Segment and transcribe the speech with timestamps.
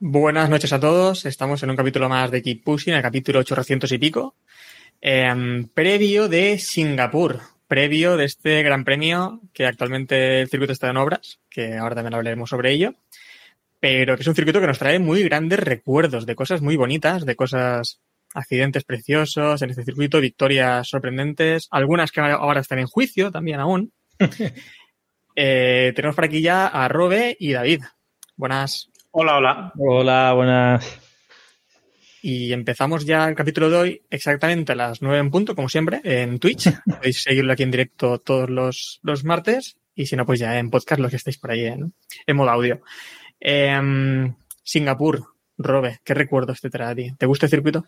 [0.00, 1.24] Buenas noches a todos.
[1.24, 4.34] Estamos en un capítulo más de Keep Pushing, el capítulo 800 y pico.
[5.00, 7.40] Em, previo de Singapur.
[7.66, 12.14] Previo de este gran premio que actualmente el circuito está en obras, que ahora también
[12.14, 12.94] hablaremos sobre ello.
[13.80, 17.26] Pero que es un circuito que nos trae muy grandes recuerdos de cosas muy bonitas,
[17.26, 18.00] de cosas,
[18.34, 23.92] accidentes preciosos en este circuito, victorias sorprendentes, algunas que ahora están en juicio también aún.
[25.40, 27.82] Eh, tenemos por aquí ya a Robe y David.
[28.34, 28.90] Buenas.
[29.12, 29.72] Hola, hola.
[29.78, 31.00] Hola, buenas.
[32.22, 36.00] Y empezamos ya el capítulo de hoy exactamente a las 9 en punto, como siempre,
[36.02, 36.68] en Twitch.
[36.86, 40.70] Podéis seguirlo aquí en directo todos los, los martes y si no, pues ya en
[40.70, 41.94] podcast los que estáis por ahí en,
[42.26, 42.80] en modo audio.
[43.40, 47.12] Em, Singapur, Robe, ¿qué recuerdos te trae a ti?
[47.16, 47.84] ¿Te gusta el circuito?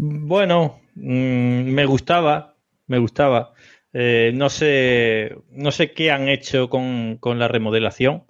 [0.00, 2.54] Bueno, mm, me gustaba,
[2.86, 3.52] me gustaba.
[3.92, 8.24] Eh, no sé, no sé qué han hecho con, con la remodelación,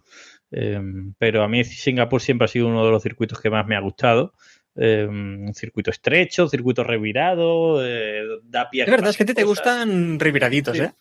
[0.51, 0.81] eh,
[1.19, 3.81] pero a mí Singapur siempre ha sido uno de los circuitos que más me ha
[3.81, 4.33] gustado.
[4.77, 9.25] Eh, un circuito estrecho, un circuito revirado, eh, da pie a Es verdad, es que
[9.25, 9.65] a pasen ti te cosas.
[9.67, 10.83] gustan reviraditos, Sí.
[10.85, 10.93] ¿eh?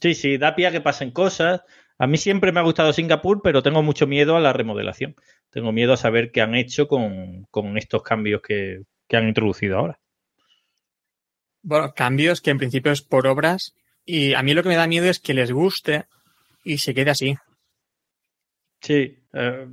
[0.00, 1.62] Sí, sí, da pie a que pasen cosas.
[1.98, 5.16] A mí siempre me ha gustado Singapur, pero tengo mucho miedo a la remodelación.
[5.50, 9.78] Tengo miedo a saber qué han hecho con, con estos cambios que, que han introducido
[9.78, 9.98] ahora.
[11.62, 13.74] Bueno, cambios que en principio es por obras
[14.04, 16.06] y a mí lo que me da miedo es que les guste
[16.64, 17.36] y se quede así.
[18.80, 19.66] Sí, eh,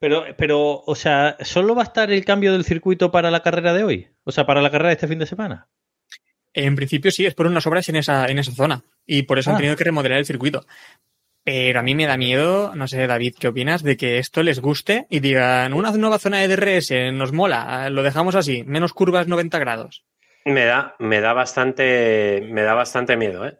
[0.00, 3.72] pero, pero, o sea, ¿solo va a estar el cambio del circuito para la carrera
[3.72, 4.08] de hoy?
[4.24, 5.68] O sea, para la carrera de este fin de semana.
[6.54, 9.50] En principio sí, es por unas obras en esa, en esa zona y por eso
[9.50, 9.58] han Ah.
[9.58, 10.66] tenido que remodelar el circuito.
[11.44, 13.82] Pero a mí me da miedo, no sé, David, ¿qué opinas?
[13.82, 18.02] De que esto les guste y digan, una nueva zona de DRS nos mola, lo
[18.02, 20.04] dejamos así, menos curvas 90 grados.
[20.44, 23.58] Me da, me da bastante, me da bastante miedo, ¿eh?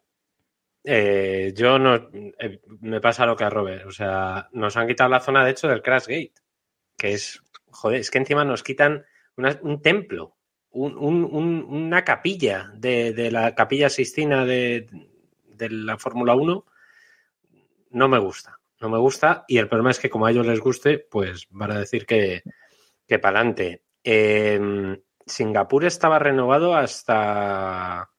[0.85, 1.97] Eh, yo no,
[2.41, 5.53] eh, me pasa lo que a Robert, o sea, nos han quitado la zona de
[5.53, 6.35] hecho del Crash Gate,
[6.99, 9.05] que es, joder, es que encima nos quitan
[9.37, 10.37] una- un templo,
[10.71, 14.87] un- un- un- una capilla de, la capilla Sistina de,
[15.71, 16.67] la Fórmula 1,
[17.91, 20.61] no me gusta, no me gusta y el problema es que como a ellos les
[20.61, 22.43] guste, pues van a decir que,
[23.07, 23.83] que para adelante.
[25.29, 28.11] Singapur estaba renovado hasta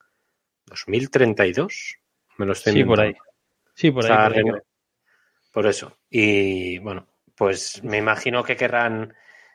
[0.66, 1.98] 2032.
[2.38, 3.16] Me lo estoy Sí, por ahí.
[3.74, 4.44] Sí, por ahí.
[5.52, 5.98] Por ahí, eso.
[6.10, 9.14] Y bueno, pues me imagino que querrán,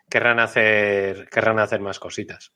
[0.09, 2.53] querrán hacer, querrán hacer más cositas.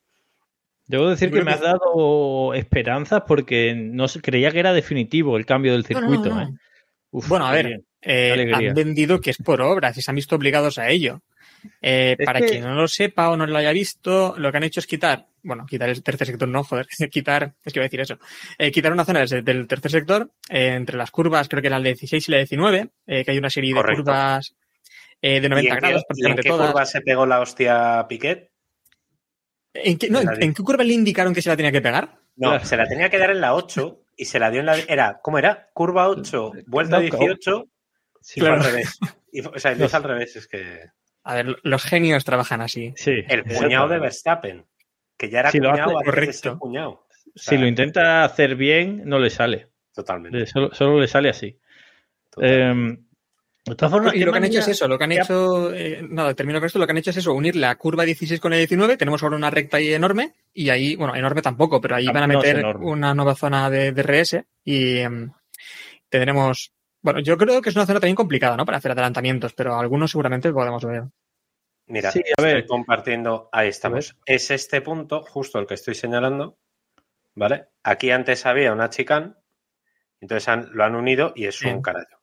[0.87, 5.73] Debo decir que me has dado esperanzas porque no creía que era definitivo el cambio
[5.73, 6.35] del No, no, circuito.
[6.35, 6.43] no.
[6.43, 6.49] ¿eh?
[7.11, 10.37] Uf, Bueno, a ver, eh, han vendido que es por obras y se han visto
[10.37, 11.23] obligados a ello.
[11.83, 14.57] Eh, Es para que- quien no lo sepa o no lo haya visto, lo que
[14.57, 17.85] han hecho es quitar, bueno, quitar el tercer sector, no, joder, quitar, es que iba
[17.85, 18.19] a decir eso,
[18.59, 21.81] Eh, quitar una zona del, del tercer sector, eh, entre las curvas, creo que la
[21.81, 24.03] 16 y la 19, eh, que hay una serie Correcto.
[24.03, 24.55] de curvas
[25.21, 26.71] eh, de ¿Y 90 en qué, grados, y en qué todas.
[26.71, 28.51] curva se pegó la hostia Piquet?
[29.75, 32.19] ¿En qué, no, ¿en, en qué curva le indicaron que se la tenía que pegar?
[32.37, 32.65] No, Claro.
[32.65, 34.79] se la tenía que dar en la 8 y se la dio en la.
[34.79, 35.71] Era, ¿cómo era?
[35.75, 37.65] Curva 8, vuelta No, 18
[38.21, 38.99] Sí, y fue al revés.
[39.33, 40.85] Y o sea, lo hizo al revés, es que.
[41.31, 42.93] A ver, los genios trabajan así.
[42.97, 44.65] sí, El cuñado de Verstappen,
[45.17, 46.33] que ya era Si lo hace- correcto.
[46.33, 46.91] ser cuñado.
[46.91, 49.69] O Si lo intenta hacer bien, no le sale.
[49.95, 50.47] Totalmente.
[50.47, 51.59] Solo, solo le sale así.
[52.41, 52.97] Eh,
[53.67, 56.01] de todas formas, Y lo que han hecho es eso, lo que han hecho, eh,
[56.09, 58.51] nada, termino con esto, lo que han hecho es eso, unir la curva 16 con
[58.53, 62.07] la 19, tenemos ahora una recta ahí enorme, y ahí, bueno, enorme tampoco, pero ahí
[62.09, 65.31] Ah, van a meter una nueva zona de DRS y em,
[66.09, 66.73] tendremos,
[67.03, 68.65] bueno, yo creo que es una zona también complicada, ¿no?
[68.67, 71.05] Para hacer adelantamientos, pero algunos seguramente podemos ver.
[71.87, 72.59] Mira, Sí, a ver.
[72.59, 73.49] estoy compartiendo.
[73.53, 74.17] Ahí estamos.
[74.27, 76.59] Es este punto, justo el que estoy señalando.
[77.35, 77.67] ¿Vale?
[77.85, 79.33] Aquí antes había una chicane,
[80.21, 81.77] entonces han- lo han unido y es Bien.
[81.77, 82.19] un carallo.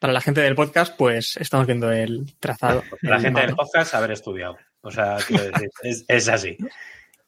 [0.00, 2.82] Para la gente del podcast, pues estamos viendo el trazado.
[3.02, 4.58] La el gente del podcast haber estudiado.
[4.80, 6.58] O sea, quiero decir, es, es así.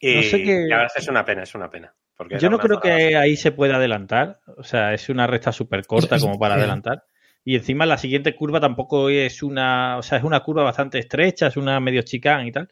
[0.01, 0.39] Y No sé
[0.69, 1.95] la verdad es una pena, es una pena.
[2.17, 4.41] Porque Yo no creo zona que ahí se pueda adelantar.
[4.57, 7.05] O sea, es una recta súper corta como para adelantar.
[7.45, 9.99] Y encima la siguiente curva tampoco es una.
[9.99, 12.69] O sea, es una curva bastante estrecha, es una medio chicán y tal.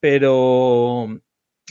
[0.00, 1.08] Pero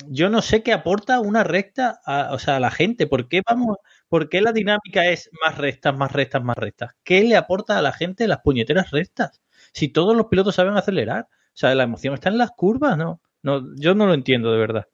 [0.08, 3.08] yo no sé qué aporta una recta a, o sea, a la gente.
[3.08, 6.92] ¿Por qué vamos, ¿Por qué la dinámica es más rectas, más rectas, más rectas?
[7.04, 9.42] ¿Qué le aporta a la gente las puñeteras rectas?
[9.74, 11.28] Si todos los pilotos saben acelerar.
[11.30, 13.22] O sea, la emoción está en las curvas, ¿no?
[13.42, 14.88] no yo no lo entiendo de verdad.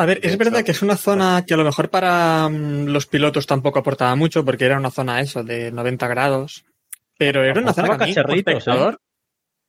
[0.00, 3.04] A ver, es verdad que es una zona que a lo mejor para mm, los
[3.04, 6.64] pilotos tampoco aportaba mucho porque era una zona eso de 90 grados.
[7.18, 8.38] Pero era una zona que a mí, como ¿eh?
[8.38, 8.98] espectador,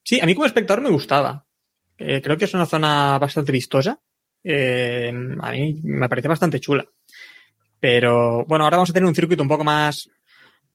[0.05, 1.45] sí, a mí como espectador me gustaba.
[1.97, 3.99] Eh, creo que es una zona bastante vistosa.
[4.41, 5.11] Eh,
[5.41, 6.85] a mí me parece bastante chula.
[7.81, 10.09] Pero bueno, ahora vamos a tener un circuito un poco más,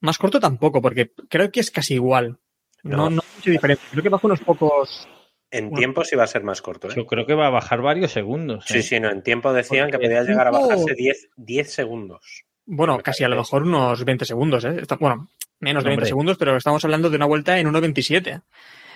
[0.01, 2.39] más corto tampoco, porque creo que es casi igual.
[2.83, 3.11] No, No.
[3.11, 3.89] no, hay mucha diferencia.
[3.91, 5.09] Creo que bajo unos pocos.
[5.51, 5.79] En Bueno.
[5.79, 6.89] tiempo sí va a ser más corto.
[6.89, 6.93] ¿eh?
[6.97, 8.65] Yo creo que va a bajar varios segundos.
[8.67, 8.83] Sí, ¿eh?
[8.83, 9.11] sí, no.
[9.11, 12.45] En tiempo decían que podía llegar a bajarse 10, 10 segundos.
[12.67, 14.77] Bueno, Me casi a lo mejor unos 20 segundos, ¿eh?
[14.81, 15.29] Está- bueno,
[15.61, 16.09] menos de 20 Hombre.
[16.09, 18.43] segundos, pero estamos hablando de una vuelta en 1.27.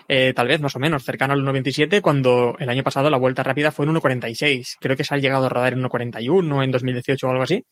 [0.08, 3.44] Eh, tal vez más o menos, cercano al 1.27, cuando el año pasado la vuelta
[3.44, 4.76] rápida fue en 1.46.
[4.80, 7.64] Creo que se ha llegado a rodar en 1.41 en 2018 o algo así.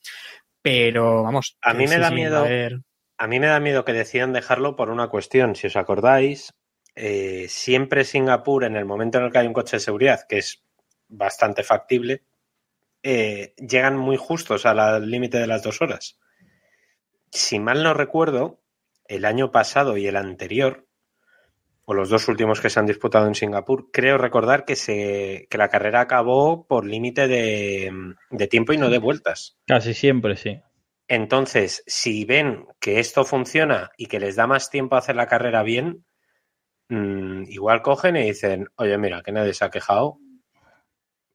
[0.62, 1.56] Pero vamos.
[1.62, 2.78] A mí que me sí, da sí, miedo- a ver.
[3.20, 5.56] A mí me da miedo que decidan dejarlo por una cuestión.
[5.56, 6.52] Si os acordáis,
[7.00, 10.38] eh, siempre Singapur, en el momento en el que hay un coche de seguridad, que
[10.38, 10.64] es
[11.06, 12.24] bastante factible,
[13.04, 16.18] eh, llegan muy justos al límite de las dos horas.
[17.30, 18.60] Si mal no recuerdo,
[19.04, 20.88] el año pasado y el anterior,
[21.84, 25.56] o los dos últimos que se han disputado en Singapur, creo recordar que, se, que
[25.56, 27.92] la carrera acabó por límite de,
[28.30, 29.56] de tiempo y no de vueltas.
[29.66, 30.60] Casi siempre, sí.
[31.06, 35.28] Entonces, si ven que esto funciona y que les da más tiempo a hacer la
[35.28, 36.04] carrera bien,
[36.88, 40.18] mm, igual cogen y dicen, oye, mira, que nadie se ha quejado,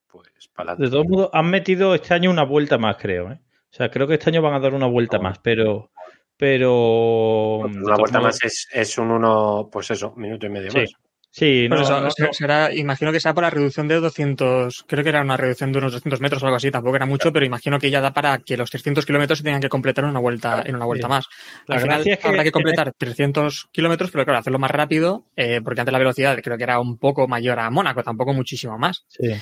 [0.07, 3.31] pues para De todos modos, han metido este año una vuelta más, creo.
[3.31, 3.39] ¿eh?
[3.71, 5.91] O sea, creo que este año van a dar una vuelta más, pero.
[6.37, 7.59] Pero.
[7.59, 10.79] Una vuelta modos- más es, es un uno, pues eso, minuto y medio Sí.
[10.79, 10.91] más.
[11.35, 12.31] Sí, no, eso, no, se- no.
[12.31, 15.79] será, imagino que será por la reducción de 200, creo que era una reducción de
[15.79, 18.37] unos 200 metros o algo así, tampoco era mucho, pero imagino que ya da para
[18.37, 21.09] que los 300 kilómetros se tengan que completar en una vuelta, en una vuelta Sí.
[21.09, 21.25] más.
[21.65, 25.25] La Al final es que- habrá que completar 300 kilómetros, pero claro, hacerlo más rápido,
[25.35, 28.77] eh, porque antes la velocidad creo que era un poco mayor a Mónaco, tampoco muchísimo
[28.77, 29.03] más.
[29.07, 29.33] Sí.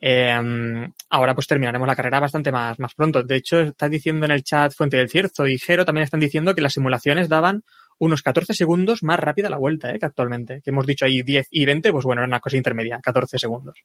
[0.00, 3.22] Eh, ahora pues terminaremos la carrera bastante más, más pronto.
[3.22, 6.54] De hecho, está diciendo en el chat Fuente del Cierzo y Jero también están diciendo
[6.54, 7.62] que las simulaciones daban
[8.02, 10.60] unos 14 segundos más rápida la vuelta, eh, que actualmente.
[10.60, 13.76] Que hemos dicho ahí 10 y 20, pues bueno, era una cosa intermedia, 14 segundos.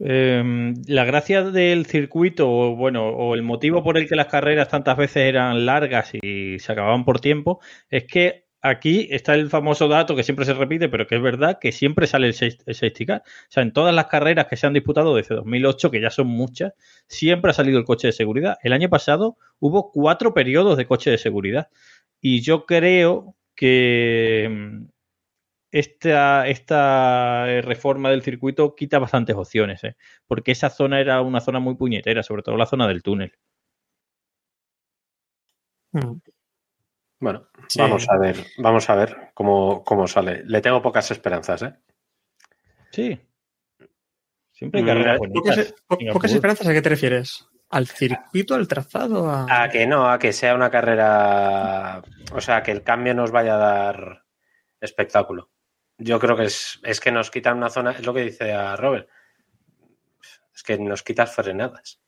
[0.00, 4.68] Eh, la gracia del circuito, o bueno, o el motivo por el que las carreras
[4.68, 9.88] tantas veces eran largas y se acababan por tiempo, es que aquí está el famoso
[9.88, 13.22] dato que siempre se repite, pero que es verdad, que siempre sale el safety car.
[13.24, 16.26] O sea, en todas las carreras que se han disputado desde 2008, que ya son
[16.26, 16.74] muchas,
[17.06, 18.58] siempre ha salido el coche de seguridad.
[18.62, 21.68] El año pasado hubo cuatro periodos de coche de seguridad.
[22.20, 24.84] Y yo creo que mm,
[25.72, 29.96] esta, esta eh, reforma del circuito quita bastantes opciones, ¿eh?
[30.26, 33.32] porque esa zona era una zona muy puñetera, sobre todo la zona del túnel.
[35.92, 36.18] Mm.
[37.20, 37.80] Bueno, Sí.
[37.80, 40.42] vamos a ver, vamos a ver cómo, cómo sale.
[40.44, 41.74] Le tengo pocas esperanzas, ¿eh?
[42.90, 43.18] Sí.
[44.52, 47.48] Siempre hay Mm, carreras Pocas, po- pocas esperanzas, ¿a qué te refieres?
[47.74, 49.28] ¿Al circuito, al trazado?
[49.28, 49.64] A...
[49.64, 52.02] A que no, a que sea una carrera.
[52.32, 54.24] O sea, que el cambio nos vaya a dar
[54.80, 55.50] espectáculo.
[55.98, 58.76] Yo creo que es, es que nos quitan una zona, es lo que dice a
[58.76, 59.08] Robert.
[60.54, 62.00] Es que nos quitas frenadas.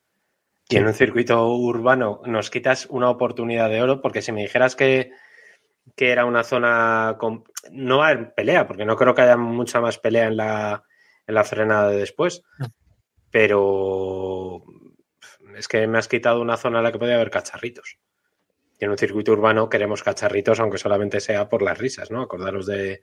[0.69, 4.77] Y en un circuito urbano nos quitas una oportunidad de oro, porque si me dijeras
[4.77, 5.11] que,
[5.97, 7.43] que era una zona con.
[7.73, 10.85] No haber pelea, porque no creo que haya mucha más pelea en la,
[11.27, 12.45] en la frenada de después.
[12.61, 12.69] No.
[13.33, 14.36] Pero
[15.57, 17.99] es que me has quitado una zona en la que podía haber cacharritos.
[18.79, 22.23] Y en un circuito urbano queremos cacharritos, aunque solamente sea por las risas, ¿no?
[22.23, 23.03] Acordaros de,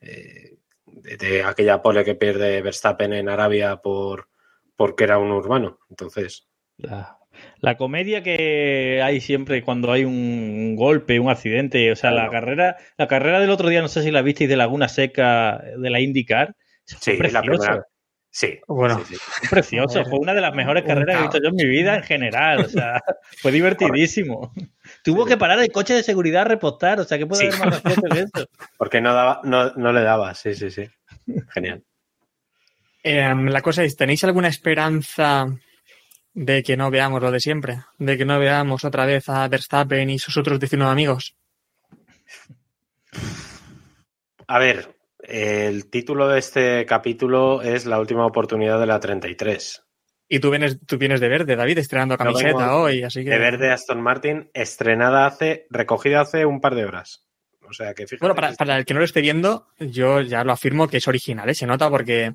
[0.00, 4.28] eh, de, de aquella pole que pierde Verstappen en Arabia por
[4.76, 5.80] porque era un urbano.
[5.90, 7.18] Entonces, La,
[7.60, 12.76] la comedia que hay siempre cuando hay un golpe, un accidente, o sea, la carrera,
[12.96, 16.00] la carrera del otro día, no sé si la visteis de Laguna Seca de la
[16.00, 17.86] IndyCar, sí, la precioso, primera.
[18.40, 18.98] Sí, Bueno.
[19.04, 19.20] sí, sí.
[19.20, 21.96] fue precioso, fue una de las mejores carreras que he visto yo en mi vida
[21.96, 23.00] en general, o sea,
[23.42, 24.52] fue divertidísimo.
[25.02, 25.30] Tuvo Sí.
[25.30, 27.56] que parar el coche de seguridad a repostar, o sea, ¿qué puede Sí.
[27.56, 28.48] haber más gracioso que eso?
[28.78, 30.84] Porque no, daba, no, no le daba, sí, sí, sí.
[31.52, 31.82] Genial.
[33.02, 35.46] Em, la cosa es, ¿tenéis alguna esperanza
[36.32, 37.80] de que no veamos lo de siempre?
[37.98, 41.34] De que no veamos otra vez a Verstappen y sus otros 19 amigos.
[44.46, 44.94] A ver,
[45.28, 49.84] el título de este capítulo es La última oportunidad de la 33.
[50.30, 53.30] Y tú vienes, tú vienes de verde, David, estrenando camiseta hoy, así que...
[53.30, 57.24] De verde Aston Martin, estrenada hace, recogida hace un par de horas.
[57.68, 58.20] O sea que fíjate.
[58.20, 61.08] Bueno, para, para el que no lo esté viendo, yo ya lo afirmo que es
[61.08, 61.54] original, ¿eh?
[61.54, 62.32] se nota porque,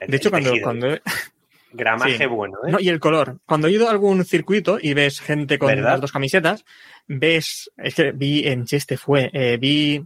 [0.00, 0.64] el- de hecho, cuando, tejido.
[0.64, 1.02] cuando, he,
[1.72, 2.26] gramaje Sí.
[2.26, 2.70] bueno, ¿eh?
[2.72, 3.38] No, y el color.
[3.46, 5.92] Cuando he ido a algún circuito y ves gente con ¿Verdad?
[5.92, 6.64] las dos camisetas,
[7.06, 10.04] ves, es que vi en Cheste fue, eh, vi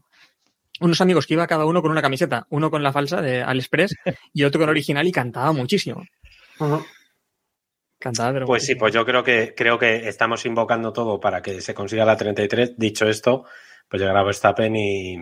[0.80, 3.94] unos amigos que iba cada uno con una camiseta, uno con la falsa de AliExpress
[4.32, 6.04] y otro con original y cantaba muchísimo.
[7.98, 11.60] Cantaba, pero Pues sí, pues yo creo que creo que estamos invocando todo para que
[11.60, 12.76] se consiga la 33.
[12.76, 13.44] Dicho esto,
[13.88, 15.18] pues llegará Verstappen y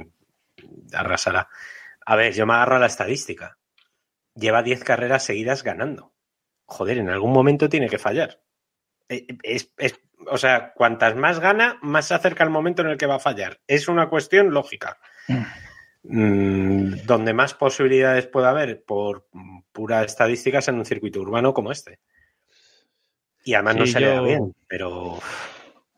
[0.93, 1.49] arrasará.
[2.05, 3.59] A ver, yo me agarro a la estadística.
[4.35, 6.13] Lleva 10 carreras seguidas ganando.
[6.67, 8.43] Joder, en algún momento tiene que fallar.
[9.09, 12.97] Eh, Es, es- o sea, cuantas más gana, más se acerca el momento en el
[12.97, 13.61] que va a fallar.
[13.67, 14.99] Es una cuestión lógica.
[16.03, 19.27] Mm, donde más posibilidades puede haber por
[19.73, 21.99] pura estadística es en un circuito urbano como este.
[23.45, 25.19] Y además no se le da bien, pero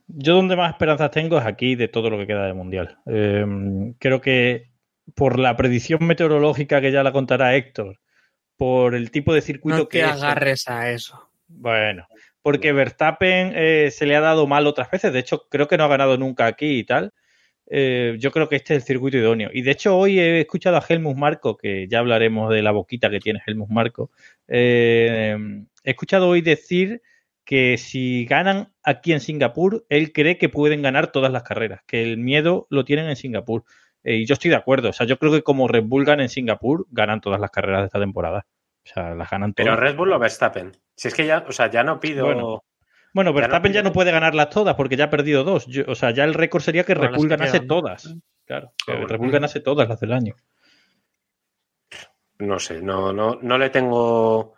[0.07, 2.99] Yo donde más esperanzas tengo es aquí de todo lo que queda del Mundial.
[3.07, 3.45] Eh,
[3.99, 4.71] creo que
[5.15, 7.99] por la predicción meteorológica que ya la contará Héctor,
[8.57, 11.31] por el tipo de circuito no que te es, agarres a eso.
[11.49, 12.07] Bueno,
[12.47, 15.13] porque Verstappen eh, se le ha dado mal otras veces.
[15.13, 17.13] De hecho, creo que no ha ganado nunca aquí y tal.
[17.69, 19.51] Eh, yo creo que este es el circuito idóneo.
[19.53, 23.11] Y de hecho, hoy he escuchado a Helmut Marco, que ya hablaremos de la boquita
[23.11, 24.13] que tiene Helmut Marco.
[24.47, 25.37] eh,
[25.83, 27.03] he escuchado hoy decir
[27.45, 32.05] que si ganan aquí en Singapur, él cree que pueden ganar todas las carreras, que
[32.05, 33.65] el miedo lo tienen en Singapur.
[34.05, 34.91] Eh, y yo estoy de acuerdo.
[34.91, 37.81] O sea, yo creo que como Red Bull gana en Singapur, ganan todas las carreras
[37.81, 38.47] de esta temporada.
[38.87, 39.67] O sea, las ganan todas.
[39.69, 40.73] pero Red Bull o Verstappen.
[40.95, 42.25] Si es que ya, o sea, ya no pido.
[42.27, 42.63] Bueno.
[43.13, 45.67] Bueno, Ya no Verstappen ya no puede ganarlas todas porque ya ha perdido dos.
[45.67, 47.67] Yo- o sea, ya el récord sería que Red Bull ganase quedan.
[47.67, 48.15] todas.
[48.45, 49.07] Claro, que bueno.
[49.09, 50.35] Red Bull ganase todas las del año.
[52.39, 54.39] No sé, no, no, no le tengo.
[54.39, 54.55] O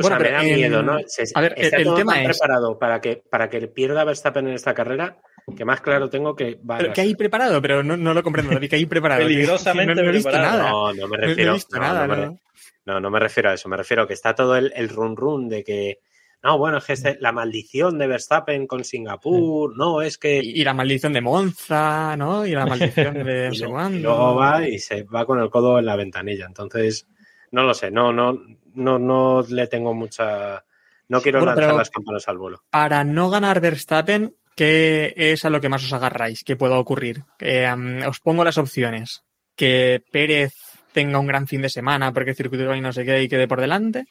[0.00, 0.98] Bueno, sea, me da miedo, ¿no?
[1.06, 3.66] Se- a ver, está el- el todo tema tan es- preparado para que, para que
[3.68, 5.18] pierda Verstappen en esta carrera,
[5.56, 8.22] que más claro tengo que va a Pero que hay preparado, pero no, no lo
[8.22, 9.22] comprendo, David, que hay preparado.
[9.22, 10.58] Peligrosamente no, no he visto preparado.
[10.58, 10.70] nada.
[10.70, 11.50] No, no me No- no refiero.
[11.50, 12.06] he visto no, nada.
[12.06, 12.38] no
[12.86, 13.00] ¿no?
[13.00, 13.68] No, me refiero a eso.
[13.68, 15.98] Me refiero a que está todo el, el run run de que.
[16.42, 19.76] No, bueno, es que este- la maldición de Verstappen con Singapur.
[19.76, 20.38] No, es que.
[20.42, 22.46] Y, y la maldición de Monza, ¿no?
[22.46, 25.96] Y la maldición de y luego va y se va con el codo en la
[25.96, 26.46] ventanilla.
[26.46, 27.06] Entonces,
[27.50, 27.90] no lo sé.
[27.90, 28.38] No, no,
[28.74, 30.64] no, no le tengo mucha.
[31.08, 32.62] No quiero Bueno, lanzar las campanas al vuelo.
[32.70, 36.44] Para no ganar Verstappen, ¿qué es a lo que más os agarráis?
[36.44, 37.22] ¿Qué pueda ocurrir?
[37.38, 39.24] Eh, um, os pongo las opciones.
[39.54, 40.54] Que Pérez
[40.96, 43.46] tenga un gran fin de semana porque el circuito y no sé qué y quede
[43.46, 44.06] por delante.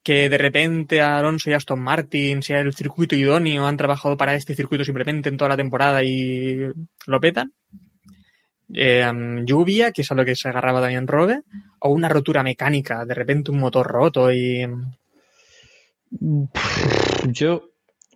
[0.00, 4.54] Que de repente Alonso y Aston Martin sea el circuito idóneo, han trabajado para este
[4.54, 6.70] circuito simplemente en toda la temporada y
[7.06, 7.52] lo petan.
[8.72, 9.10] Eh,
[9.44, 11.42] lluvia, que es a lo que se agarraba también Robe.
[11.80, 14.64] O una rotura mecánica, de repente un motor roto y.
[17.26, 17.70] Yo,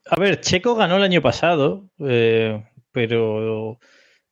[0.07, 2.62] a ver, Checo ganó el año pasado, eh,
[2.93, 3.81] pero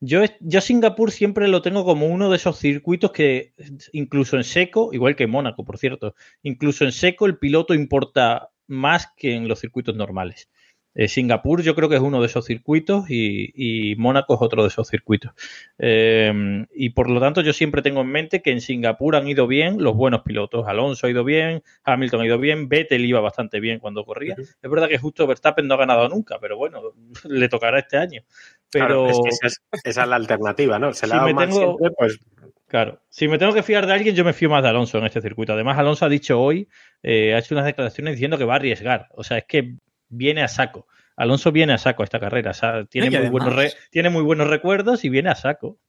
[0.01, 3.53] yo, yo Singapur siempre lo tengo como uno de esos circuitos que
[3.93, 9.07] incluso en seco, igual que Mónaco, por cierto, incluso en seco el piloto importa más
[9.15, 10.49] que en los circuitos normales.
[10.93, 14.63] Eh, Singapur yo creo que es uno de esos circuitos y, y Mónaco es otro
[14.63, 15.31] de esos circuitos.
[15.77, 19.47] Eh, y por lo tanto yo siempre tengo en mente que en Singapur han ido
[19.47, 20.67] bien los buenos pilotos.
[20.67, 24.35] Alonso ha ido bien, Hamilton ha ido bien, Vettel iba bastante bien cuando corría.
[24.37, 26.81] Es verdad que justo Verstappen no ha ganado nunca, pero bueno,
[27.23, 28.23] le tocará este año.
[28.71, 30.93] Pero Claro, es que esa, es, esa es la alternativa, ¿no?
[30.93, 32.19] Se Si la ha dado me tengo- siempre, pues
[32.67, 35.03] Claro, si me tengo que fiar de alguien, yo me fío más de Alonso en
[35.03, 35.51] este circuito.
[35.51, 36.69] Además, Alonso ha dicho hoy,
[37.03, 39.09] eh, ha hecho unas declaraciones diciendo que va a arriesgar.
[39.11, 39.75] O sea, es que
[40.07, 40.87] viene a saco.
[41.17, 42.51] Alonso viene a saco a esta carrera.
[42.51, 45.79] O sea, tiene, muy además- buenos re- tiene muy buenos recuerdos y viene a saco.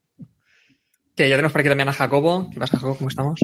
[1.14, 2.50] Que ya tenemos por aquí también a Jacobo.
[2.52, 2.96] ¿Qué pasa, Jacobo?
[2.96, 3.38] ¿Cómo estamos?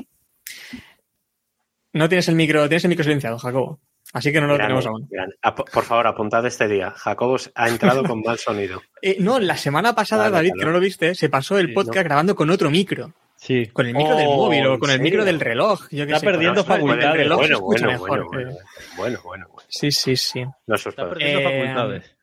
[1.92, 3.80] No tienes el micro, tienes el micro silenciado, Jacobo.
[4.14, 5.06] Así que no lo grande, tenemos aún.
[5.10, 5.36] grande.
[5.42, 6.90] Ap- Por favor, apuntad este día.
[6.92, 8.80] Jacobos ha entrado con mal sonido.
[9.02, 10.60] Eh, no, la semana pasada, Vale, David, vale.
[10.60, 12.02] que no lo viste, se pasó el podcast no.
[12.04, 13.12] grabando con otro micro.
[13.36, 13.66] Sí.
[13.66, 15.82] Con el micro del Oh, móvil o ¿en con el micro del reloj.
[15.92, 17.28] Yo qué Está sé, perdiendo facultades.
[17.28, 18.08] Bueno, escucha bueno, mejor.
[18.08, 18.56] bueno, bueno, eh.
[18.96, 19.66] bueno, bueno, bueno.
[19.68, 20.44] Sí, sí, sí.
[20.66, 22.16] No Está perdiendo Eh, facultades.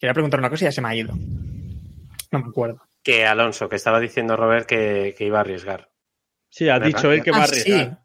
[0.00, 1.14] Quería preguntar una cosa y ya se me ha ido.
[2.32, 2.80] No me acuerdo.
[3.02, 5.88] Que Alonso, que estaba diciendo Robert que, que iba a arriesgar.
[6.48, 6.86] Sí, ha ¿verdad?
[6.86, 7.90] dicho él que va a Ah, arriesgar.
[7.90, 7.96] sí.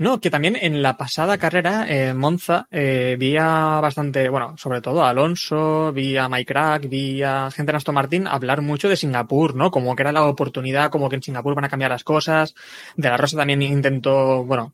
[0.00, 4.80] No, que también en la pasada carrera, en Monza, eh, vi a bastante, bueno, sobre
[4.80, 8.88] todo a Alonso, vi a Mike Crack, vi a gente en Aston Martin hablar mucho
[8.88, 9.70] de Singapur, ¿no?
[9.70, 12.54] Como que era la oportunidad, como que en Singapur van a cambiar las cosas.
[12.96, 14.72] De la Rosa también intentó, bueno,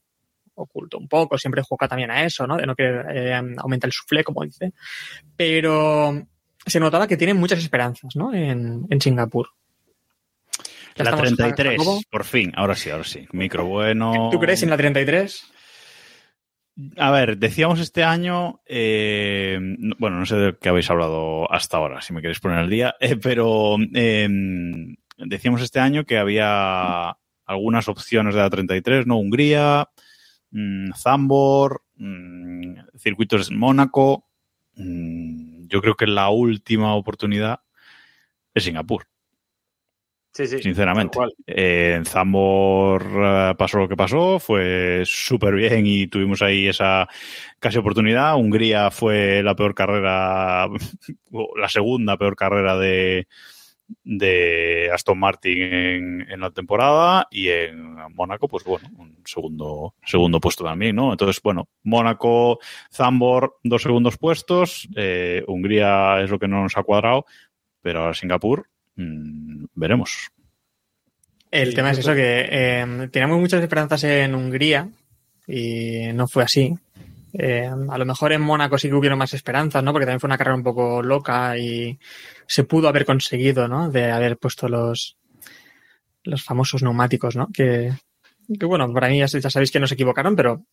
[0.55, 2.57] oculto un poco, siempre juega también a eso, ¿no?
[2.57, 4.75] De no querer eh, aumentar el suflé, como dice.
[5.37, 6.25] Pero
[6.65, 8.33] se notaba que tienen muchas esperanzas, ¿no?
[8.33, 9.49] En, en Singapur.
[10.97, 12.01] Ya La estamos, 33, Jacobo.
[12.11, 13.27] por fin, ahora sí, ahora sí.
[13.33, 14.29] Micro bueno.
[14.33, 15.53] ¿Tú crees en la 33?
[16.99, 21.79] A ver, decíamos este año, eh, no- bueno, no sé de qué habéis hablado hasta
[21.79, 24.29] ahora, si me queréis poner al día, eh, pero eh,
[25.17, 29.17] decíamos este año que había algunas opciones de la 33, ¿no?
[29.19, 29.89] Hungría,
[30.51, 34.25] mm, Zambor, mm, circuitos en Mónaco.
[34.75, 37.61] mm, yo creo que la última oportunidad
[38.53, 39.07] es Singapur,
[40.37, 40.63] Sí, sí.
[40.63, 41.19] sinceramente.
[41.47, 47.09] Eh, en Zambor eh, pasó lo que pasó, fue súper bien y tuvimos ahí esa
[47.59, 48.37] casi oportunidad.
[48.37, 50.69] Hungría fue la peor carrera,
[51.59, 53.29] la segunda peor carrera de,
[54.05, 60.39] de Aston Martin en, en la temporada y en Mónaco, pues bueno, un segundo, segundo
[60.39, 61.13] puesto también, ¿no?
[61.13, 62.59] Entonces, bueno, Mónaco,
[62.93, 67.25] Zambor, dos segundos puestos, eh, Hungría es lo que no nos ha cuadrado,
[67.81, 70.31] pero ahora Singapur, mm, veremos.
[71.51, 74.89] El tema es eso, que eh, teníamos muchas esperanzas en Hungría
[75.47, 76.75] y no fue así.
[77.33, 79.93] Eh, a lo mejor en Mónaco sí que hubieron más esperanzas, ¿no?
[79.93, 81.99] Porque también fue una carrera un poco loca y
[82.47, 83.91] se pudo haber conseguido, ¿no?
[83.91, 85.17] De haber puesto los,
[86.25, 87.49] los famosos neumáticos, ¿no?
[87.53, 87.93] Que,
[88.59, 90.65] que bueno, para mí ya, ya sabéis que no se equivocaron, pero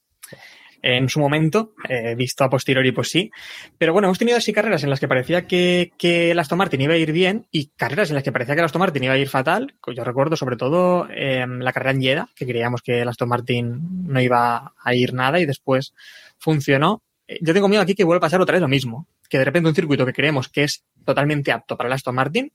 [0.83, 3.31] en su momento, eh, visto a posteriori, pues sí.
[3.77, 6.81] Pero bueno, hemos tenido así carreras en las que parecía que, que el Aston Martin
[6.81, 9.13] iba a ir bien y carreras en las que parecía que el Aston Martin iba
[9.13, 9.75] a ir fatal.
[9.95, 13.79] Yo recuerdo sobre todo eh, la carrera en Jeddah, que creíamos que el Aston Martin
[14.07, 15.93] no iba a ir nada y después
[16.37, 17.01] funcionó.
[17.27, 19.07] Eh, Yo tengo miedo aquí que vuelva a pasar otra vez lo mismo.
[19.29, 22.51] Que de repente un circuito que creemos que es totalmente apto para el Aston Martin,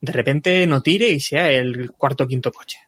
[0.00, 2.78] de repente no tire y sea el cuarto o quinto coche.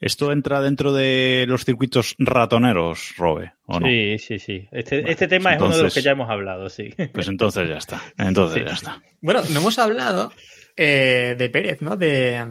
[0.00, 3.52] ¿Esto entra dentro de los circuitos ratoneros, Robe?
[3.66, 3.86] ¿O no?
[3.86, 4.68] Sí, sí, sí.
[4.72, 6.94] Este, este tema pues es uno de los que ya hemos hablado, sí.
[7.12, 8.00] Pues entonces ya está.
[8.18, 8.68] Entonces Sí.
[8.68, 9.02] ya está.
[9.20, 10.32] Bueno, no hemos hablado
[10.76, 11.96] eh, de Pérez, ¿no?
[11.96, 12.44] De,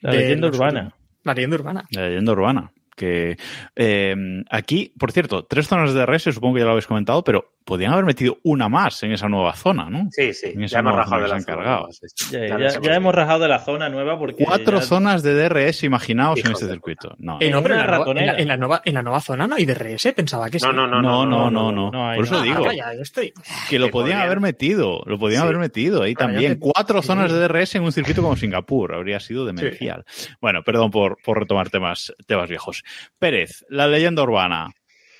[0.00, 0.94] La de leyenda urbana.
[1.22, 1.84] La leyenda urbana.
[1.90, 2.72] La leyenda urbana.
[2.96, 3.36] Que
[3.76, 4.14] eh,
[4.50, 7.92] aquí, por cierto, tres zonas de DRS, supongo que ya lo habéis comentado, pero podían
[7.92, 10.08] haber metido una más en esa nueva zona, ¿no?
[10.10, 10.48] Sí, sí.
[10.54, 11.86] En esa Ya hemos rajado de la zona.
[12.30, 14.44] Ya, Ya ya- nos ya hemos rajado de la zona nueva porque.
[14.44, 17.16] Cuatro ya- zonas de DRS imaginaos en este circuito.
[17.18, 18.38] No, Eh, en la, nueva, en, la, ratonera.
[18.38, 20.66] en la nueva, en la nueva zona no hay DRS, pensaba que sí.
[20.66, 21.90] No, no, no, no, no, no, no.
[21.90, 22.42] no hay, Por eso no.
[22.42, 23.32] digo Ah, estoy...
[23.70, 25.02] que lo podían podrían- haber metido.
[25.06, 25.46] Lo podían Sí.
[25.48, 26.52] haber metido ahí también.
[26.54, 27.08] te- Cuatro sí.
[27.08, 28.94] zonas de DRS en un circuito como Singapur.
[28.94, 30.04] Habría sido demencial.
[30.40, 32.83] Bueno, perdón por, por retomar temas, temas viejos.
[33.18, 34.68] Pérez, la leyenda urbana.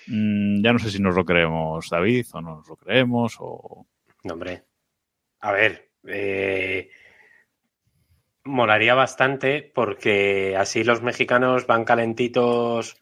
[0.07, 3.87] Mm, ya no sé si nos lo creemos, David, o no nos lo creemos, o.
[4.25, 4.65] No, hombre.
[5.41, 6.91] A ver, eh,
[8.45, 13.01] molaría bastante porque así los mexicanos van calentitos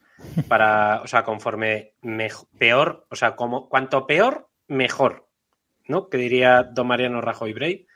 [0.48, 5.28] para, o sea, conforme mej- peor, o sea, como cuanto peor, mejor,
[5.88, 6.08] ¿no?
[6.08, 7.86] Que diría don Mariano Rajoy Brey.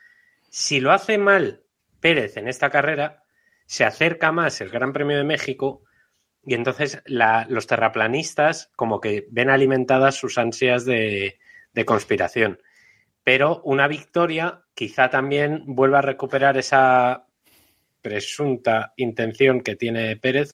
[0.49, 1.63] Si lo hace mal
[2.01, 3.23] Pérez en esta carrera,
[3.65, 5.83] se acerca más el Gran Premio de México
[6.47, 11.39] y entonces la- los terraplanistas como que ven alimentadas sus ansias de,
[11.73, 12.59] de conspiración.
[13.23, 17.27] Pero una victoria quizá también vuelva a recuperar esa
[18.01, 20.51] presunta intención que tiene Pérez.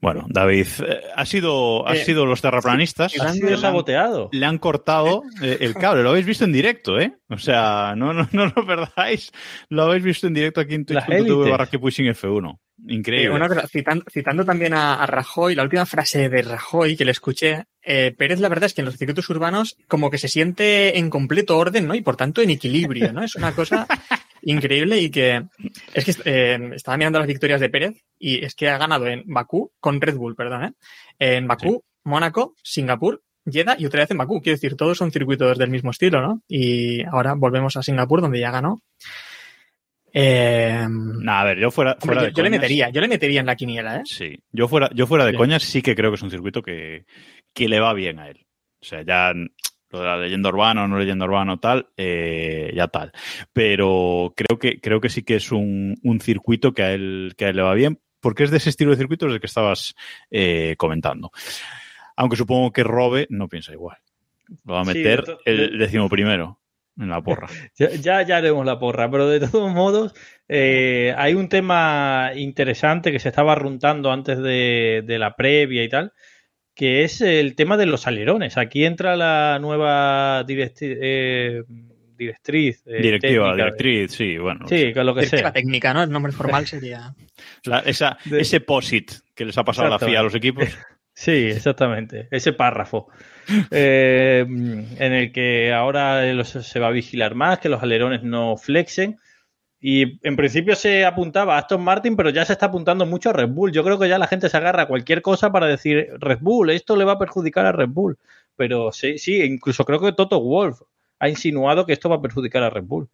[0.00, 3.18] Bueno, David, eh, ha sido, ha Eh, sido los terraplanistas.
[3.18, 4.28] Ha sido saboteado.
[4.32, 6.02] Le han cortado eh, el cable.
[6.02, 7.14] Lo habéis visto en directo, ¿eh?
[7.30, 9.32] O sea, no, no, no lo perdáis.
[9.68, 12.54] Lo habéis visto en directo aquí en twitch.tv barra que pushing F1.
[12.54, 13.34] Eh, Increíble.
[13.34, 17.10] una cosa, citando, citando también a, a Rajoy, la última frase de Rajoy que le
[17.12, 20.98] escuché, eh, Pérez la verdad es que en los circuitos urbanos como que se siente
[20.98, 21.94] en completo orden, ¿no?
[21.94, 23.24] Y por tanto en equilibrio, ¿no?
[23.24, 23.86] Es una cosa
[24.46, 25.42] increíble y que
[25.94, 29.22] es que eh, estaba mirando las victorias de Pérez y es que ha ganado en
[29.26, 30.72] Bakú con Red Bull, perdón, ¿eh?
[31.18, 34.40] En Bakú, Mónaco, Singapur, Jeddah y otra vez en Bakú.
[34.40, 36.42] Quiero decir, todos son circuitos del mismo estilo, ¿no?
[36.48, 38.80] Y ahora volvemos a Singapur donde ya ganó.
[40.12, 43.08] Eh, Nah, a ver, yo fuera, hombre, fuera yo, de yo le metería, yo le
[43.08, 44.02] metería en la quiniela, ¿eh?
[44.04, 45.36] Sí, yo fuera, yo fuera de Sí.
[45.36, 47.04] coñas sí que creo que es un circuito que,
[47.52, 48.46] que le va bien a él.
[48.80, 49.32] O sea, ya
[49.90, 53.12] lo de la leyenda urbana o no leyenda urbana o tal, eh, ya tal.
[53.52, 57.46] Pero creo que, creo que sí que es un, un circuito que a, él, que
[57.46, 59.94] a él le va bien, porque es de ese estilo de circuitos del que estabas
[60.30, 61.30] eh, comentando.
[62.16, 63.98] Aunque supongo que Robe no piensa igual.
[64.64, 66.60] Lo va a meter el décimo primero
[66.98, 67.48] en la porra.
[67.78, 70.14] Ya, ya, ya haremos la porra, pero de todos modos,
[70.48, 75.88] eh, hay un tema interesante que se estaba runtando antes de, de la previa y
[75.88, 76.12] tal,
[76.76, 78.56] que es el tema de los alerones.
[78.56, 81.62] Aquí entra la nueva directi- eh,
[82.16, 82.82] directriz.
[82.86, 83.64] eh, Directiva, técnica.
[83.64, 84.68] directriz, sí, bueno.
[84.68, 85.52] Sí, que lo que sea.
[85.52, 86.02] técnica, ¿no?
[86.04, 87.14] El nombre formal sería.
[87.64, 90.64] La- esa, De- ese POSIT que les ha pasado la FIA a los equipos.
[91.18, 92.28] Sí, exactamente.
[92.30, 93.08] Ese párrafo.
[93.70, 98.58] Eh, en el que ahora los- se va a vigilar más, que los alerones no
[98.58, 99.16] flexen.
[99.88, 103.32] Y en principio se apuntaba a Aston Martin, pero ya se está apuntando mucho a
[103.32, 103.70] Red Bull.
[103.70, 106.70] Yo creo que ya la gente se agarra a cualquier cosa para decir Red Bull,
[106.70, 108.18] esto le va a perjudicar a Red Bull.
[108.56, 110.80] Pero sí, sí, incluso creo que Toto Wolf
[111.20, 113.08] ha insinuado que esto va a perjudicar a Red Bull.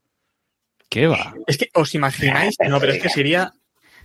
[0.89, 1.35] ¿Qué va?
[1.47, 3.53] Es que os imagináis, no, pero es que sería,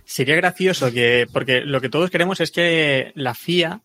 [0.04, 3.80] sería gracioso que, porque lo que todos queremos es que la FIA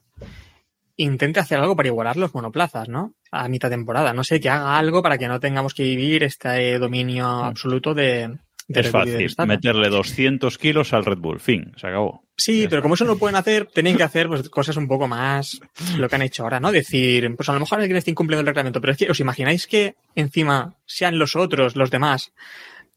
[0.98, 3.14] intente hacer algo para igualar los monoplazas, ¿no?
[3.32, 4.12] A mitad temporada.
[4.12, 8.28] No sé, que haga algo para que no tengamos que vivir este dominio absoluto de,
[8.28, 9.34] de Es fácil.
[9.46, 11.40] Meterle 200 kilos al Red Bull.
[11.40, 11.74] Fin.
[11.78, 12.24] Se acabó.
[12.36, 15.08] Sí, pero como eso no lo pueden hacer, tienen que hacer pues, cosas un poco
[15.08, 15.60] más
[15.98, 16.72] lo que han hecho ahora, ¿no?
[16.72, 19.68] Decir, pues a lo mejor alguien está incumpliendo el reglamento, pero es que os imagináis
[19.68, 22.32] que encima sean los otros, los demás,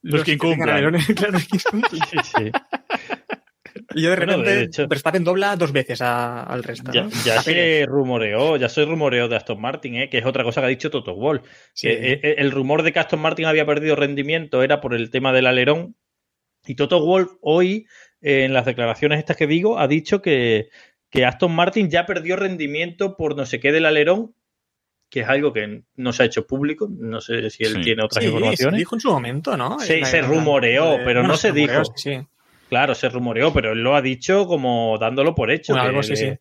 [0.03, 0.69] Los que incumplan.
[0.69, 1.59] claro, los que.
[1.59, 2.53] Sí, sí.
[3.95, 6.91] Y yo de Bueno, repente de hecho- Verstappen dobla dos veces a- al resto.
[6.93, 7.11] Ya, ¿no?
[7.25, 7.81] ya Pérez.
[7.83, 10.11] se rumoreó, ya se rumoreó de Aston Martin, ¿eh?
[10.11, 11.43] que es otra cosa que ha dicho Toto Wolff.
[11.73, 11.87] Sí.
[11.89, 15.33] Que, eh, el rumor de que Aston Martin había perdido rendimiento era por el tema
[15.33, 15.95] del alerón.
[16.67, 17.87] Y Toto Wolff hoy,
[18.21, 20.69] eh, en las declaraciones estas que digo, ha dicho que,
[21.11, 24.35] que Aston Martin ya perdió rendimiento por no sé qué del alerón,
[25.09, 26.89] que es algo que no se ha hecho público.
[26.91, 27.81] No sé si él Sí.
[27.83, 28.79] tiene otras Sí, se informaciones.
[28.79, 29.79] dijo en su momento, ¿no?
[29.79, 31.93] Se- se rumoreó, pero no se rumoreó, dijo.
[31.95, 32.19] sí.
[32.69, 35.73] Claro, se rumoreó, pero él lo ha dicho como dándolo por hecho.
[35.73, 36.39] Bueno, que algo así, le- sí.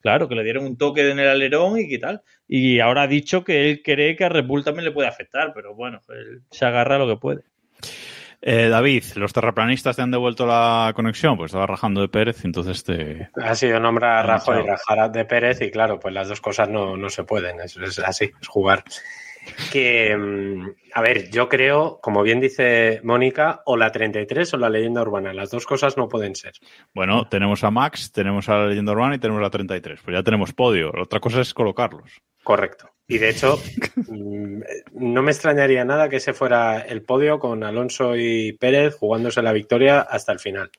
[0.00, 2.22] Claro, que le dieron un toque en el alerón y qué tal.
[2.46, 5.52] Y ahora ha dicho que él cree que a Red Bull también le puede afectar,
[5.54, 7.42] pero bueno, él se agarra a lo que puede.
[8.40, 11.36] Eh, David, ¿los terraplanistas te han devuelto la conexión?
[11.36, 13.30] Pues estaba rajando de Pérez, entonces te...
[13.34, 16.28] Ha sido nombrar a Ah, Rajoy y rajar a de Pérez y claro, pues las
[16.28, 18.84] dos cosas no, no se pueden, es, es así, es jugar.
[19.72, 24.70] Que, mm, a ver, yo creo, como bien dice Mónica, o la 33 o la
[24.70, 26.52] leyenda urbana, las dos cosas no pueden ser.
[26.94, 30.00] Bueno, tenemos a Max, tenemos a la leyenda urbana y tenemos a la 33.
[30.02, 30.92] Pues ya tenemos podio.
[30.92, 32.20] La otra cosa es colocarlos.
[32.42, 32.90] Correcto.
[33.06, 33.58] Y de hecho,
[34.08, 34.60] mm,
[34.94, 39.52] no me extrañaría nada que ese fuera el podio con Alonso y Pérez jugándose la
[39.52, 40.70] victoria hasta el final.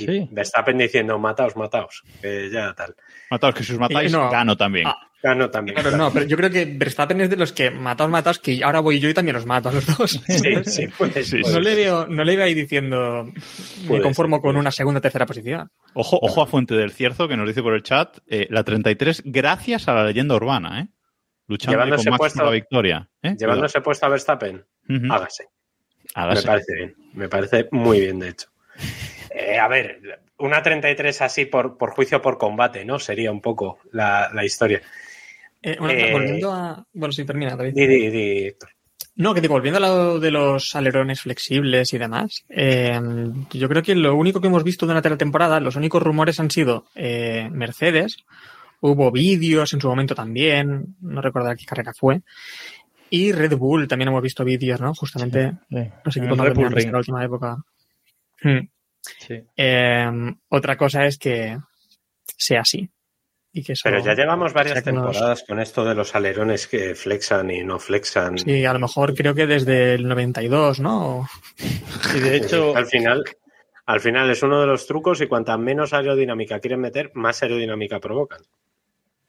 [0.00, 0.28] Y Sí.
[0.30, 2.94] Verstappen diciendo, mataos, mataos, que ya tal.
[3.30, 4.30] Mataos, que si os matáis, no.
[4.30, 4.86] gano también.
[4.86, 5.74] Ah, Gano también.
[5.74, 6.04] Claro, claro.
[6.04, 8.98] no, pero yo creo que Verstappen es de los que mataos, mataos, que ahora voy
[9.00, 10.12] yo y también los mato a los dos.
[10.26, 13.30] Sí, sí, puede, Sí, puede No le veo, no le veo ahí diciendo
[13.86, 15.70] me conformo ser, con una segunda o tercera posición.
[15.92, 19.20] Ojo, ojo a Fuente del Cierzo, que nos dice por el chat, eh, la 33
[19.26, 20.88] gracias a la leyenda urbana, ¿eh?
[21.48, 23.10] Luchando Llevándose con Max puesto- por la victoria.
[23.22, 23.36] ¿eh?
[23.38, 25.14] Llevándose puesto a Verstappen, Cuidado.
[25.14, 25.44] Hágase.
[26.16, 28.46] Me parece bien, me parece muy bien, de hecho.
[29.30, 32.98] Eh, a ver, una 33 así por, por juicio por combate, ¿no?
[32.98, 34.82] Sería un poco la, la historia.
[35.62, 36.84] Eh, una- Eh, volviendo a.
[36.92, 37.74] Bueno, sí, termina, David.
[37.74, 38.70] Di, di, di, Héctor.
[39.16, 42.98] No, que digo, volviendo a lo de los alerones flexibles y demás, eh,
[43.52, 46.50] yo creo que lo único que hemos visto durante la temporada, los únicos rumores han
[46.50, 48.24] sido eh, Mercedes,
[48.80, 52.22] hubo vídeos en su momento también, no recuerdo qué carrera fue,
[53.10, 54.94] y Red Bull también hemos visto vídeos, ¿no?
[54.94, 55.52] Justamente
[56.04, 57.56] los En equipos el más la última época.
[58.42, 58.68] Hmm.
[59.02, 59.42] Sí.
[59.56, 60.10] Eh,
[60.48, 61.58] otra cosa es que
[62.36, 62.88] sea así.
[63.52, 67.50] Y que eso, Pero ya llevamos varias temporadas con esto de los alerones que flexan
[67.50, 68.38] y no flexan.
[68.38, 71.26] Sí, a lo mejor creo que desde el 92, ¿no?
[72.14, 73.24] Y de hecho, al final,
[73.86, 77.98] al final es uno de los trucos y cuanta menos aerodinámica quieren meter, más aerodinámica
[77.98, 78.42] provocan.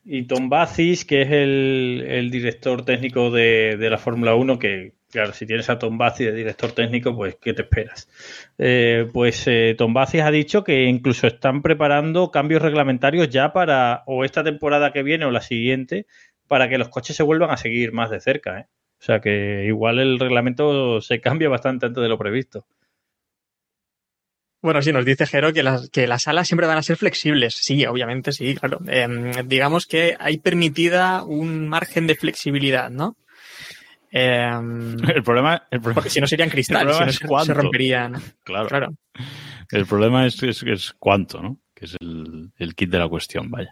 [0.06, 4.94] y Tom Bacis, que es el, el director técnico de, de la Fórmula 1, que
[5.12, 8.10] claro, si tienes a Tom Bacis de director técnico, pues ¿qué te esperas?
[8.58, 14.04] Eh, pues eh, Tom Bacis ha dicho que incluso están preparando cambios reglamentarios ya para
[14.08, 16.08] o esta temporada que viene o la siguiente,
[16.48, 18.60] para que los coches se vuelvan a seguir más de cerca.
[18.60, 18.66] ¿eh?
[19.00, 22.66] O sea que igual el reglamento se cambia bastante antes de lo previsto.
[24.62, 27.56] Bueno, sí, nos dice Jero que las, que las alas siempre van a ser flexibles.
[27.56, 28.80] Sí, obviamente, sí, claro.
[28.88, 33.16] Em, digamos que hay permitida un margen de flexibilidad, ¿no?
[34.12, 37.46] Em, El problema, el problema porque si no serían cristales, si no es se, cuánto.
[37.46, 38.14] se romperían.
[38.44, 38.94] claro, Claro.
[39.72, 41.58] El problema es, es, es cuánto, ¿no?
[41.74, 43.70] Que es el, el kit de la cuestión, vaya.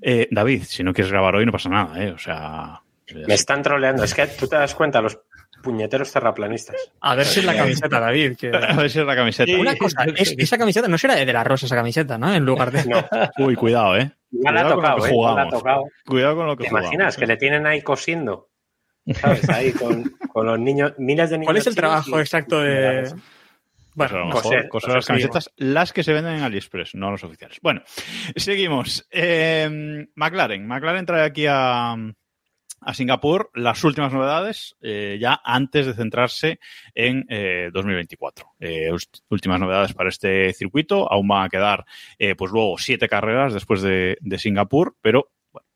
[0.00, 2.10] Eh, David, si no quieres grabar hoy no pasa nada, ¿eh?
[2.10, 2.80] O sea...
[3.26, 4.02] Me están troleando.
[4.02, 5.18] Es que tú te das cuenta, los
[5.62, 6.74] puñeteros terraplanistas.
[7.02, 8.36] A ver si es la camiseta, David.
[8.36, 9.52] que- A ver si es la camiseta.
[9.58, 12.32] Una cosa, es- esa camiseta no será de De la Rosa, esa camiseta, ¿no?
[12.32, 12.84] En lugar de.
[12.86, 13.04] No,
[13.38, 14.10] Uy, cuidado, ¿eh?
[14.30, 15.00] ya la ha tocado, ¿eh?
[15.00, 15.50] Ya la ha jugamos.
[15.54, 15.84] tocado.
[16.06, 16.88] Cuidado con lo que ¿Te jugamos.
[16.88, 18.48] imaginas que le tienen ahí cosiendo?
[19.14, 19.48] ¿Sabes?
[19.48, 21.46] Ahí con, con los niños, miles de niños.
[21.46, 23.14] ¿Cuál es el trabajo y- exacto y- de.?
[23.94, 26.42] Pues a lo Bueno, mejor coser, coser coser las camisetas, las que se venden en
[26.44, 27.58] AliExpress, no los oficiales.
[27.60, 27.82] Bueno,
[28.36, 29.06] seguimos.
[29.10, 30.66] Eh, McLaren.
[30.66, 36.58] McLaren trae aquí a, a Singapur las últimas novedades, eh, ya antes de centrarse
[36.94, 38.46] en eh, 2024.
[38.60, 38.88] Eh,
[39.28, 41.12] últimas novedades para este circuito.
[41.12, 41.84] Aún van a quedar,
[42.18, 45.30] eh, pues luego, siete carreras después de, de Singapur, pero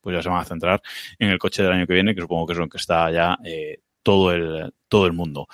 [0.07, 0.81] pues ya se van a centrar
[1.19, 3.37] en el coche del año que viene, que supongo que es lo que está ya
[3.45, 5.49] eh, todo, el, todo el mundo.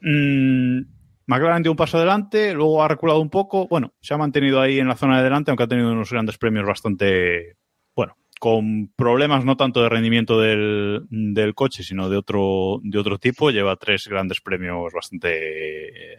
[0.00, 0.80] Mm,
[1.26, 3.68] McLaren dio un paso adelante, luego ha reculado un poco.
[3.68, 6.36] Bueno, se ha mantenido ahí en la zona de delante, aunque ha tenido unos grandes
[6.36, 7.58] premios bastante,
[7.94, 13.18] bueno, con problemas no tanto de rendimiento del, del coche, sino de otro, de otro
[13.18, 13.52] tipo.
[13.52, 16.16] Lleva tres grandes premios bastante eh,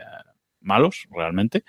[0.62, 1.66] malos, realmente.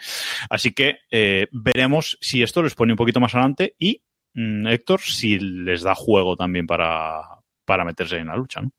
[0.48, 4.02] Así que eh, veremos si esto les pone un poquito más adelante y,
[4.34, 7.22] Héctor, si les da juego también para,
[7.64, 8.70] para meterse en la lucha, ¿no?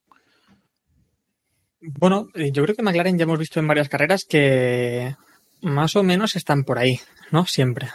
[1.80, 5.16] Bueno, eh, yo creo que McLaren ya hemos visto en varias carreras que
[5.62, 7.46] más o menos están por ahí, ¿no?
[7.46, 7.88] Siempre.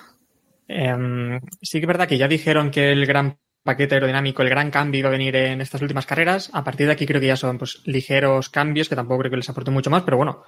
[0.68, 4.72] Em, sí que es verdad que ya dijeron que el gran paquete aerodinámico, el gran
[4.72, 6.50] cambio iba a venir en estas últimas carreras.
[6.54, 9.38] A partir de aquí creo que ya son pues, ligeros cambios, que tampoco creo que
[9.38, 10.44] les aporte mucho más, pero bueno,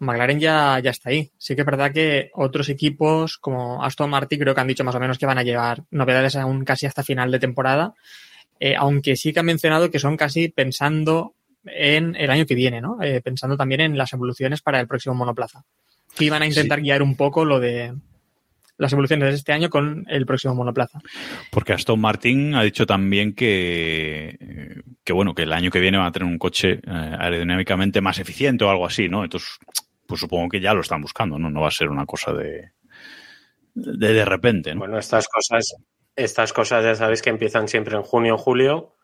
[0.00, 1.30] McLaren ya, ya está ahí.
[1.38, 4.94] Sí que es verdad que otros equipos como Aston Martin creo que han dicho más
[4.94, 7.94] o menos que van a llevar novedades aún casi hasta final de temporada,
[8.60, 11.34] eh, aunque sí que han mencionado que son casi pensando
[11.64, 12.98] en el año que viene, ¿no?
[13.02, 15.64] Eh, pensando también en las evoluciones para el próximo monoplaza.
[16.16, 16.84] Que iban a intentar Sí.
[16.84, 17.94] guiar un poco lo de
[18.78, 21.00] las evoluciones de este año con el próximo monoplaza.
[21.50, 26.06] Porque Aston Martin ha dicho también que, que bueno, que el año que viene van
[26.06, 26.80] a tener un coche eh,
[27.18, 29.24] aerodinámicamente más eficiente o algo así, ¿no?
[29.24, 29.50] Entonces,
[30.08, 31.50] pues supongo que ya lo están buscando, ¿no?
[31.50, 32.72] No va a ser una cosa de
[33.74, 34.80] de, repente, ¿no?
[34.80, 35.76] Bueno, estas cosas,
[36.16, 38.96] estas cosas ya sabéis que empiezan siempre en junio o julio,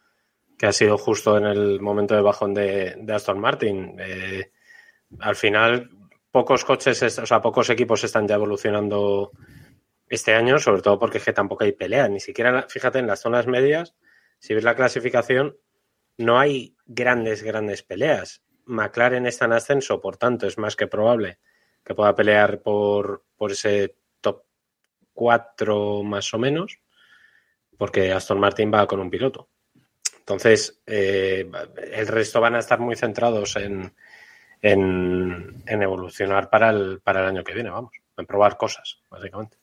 [0.59, 3.97] que ha sido justo en el momento de bajón de, Aston Martin.
[4.01, 4.51] Eh,
[5.21, 5.91] al final,
[6.31, 9.31] pocos coches, es- o sea, pocos equipos están ya evolucionando
[10.09, 12.09] este año, sobre todo porque es que tampoco hay pelea.
[12.09, 13.95] Ni siquiera, fíjate, en las zonas medias,
[14.39, 15.57] si ves la clasificación,
[16.17, 18.44] no hay grandes, grandes peleas.
[18.67, 21.39] McLaren está en ascenso, por tanto, es más que probable
[21.85, 24.43] que pueda pelear por, por ese top
[25.13, 26.81] 4 más o menos,
[27.77, 29.49] porque Aston Martin va con un piloto.
[30.19, 31.51] Entonces, eh,
[31.93, 33.93] el resto van a estar muy centrados en,
[34.63, 39.59] en, en evolucionar para el, para el año que viene, vamos, en probar cosas, básicamente.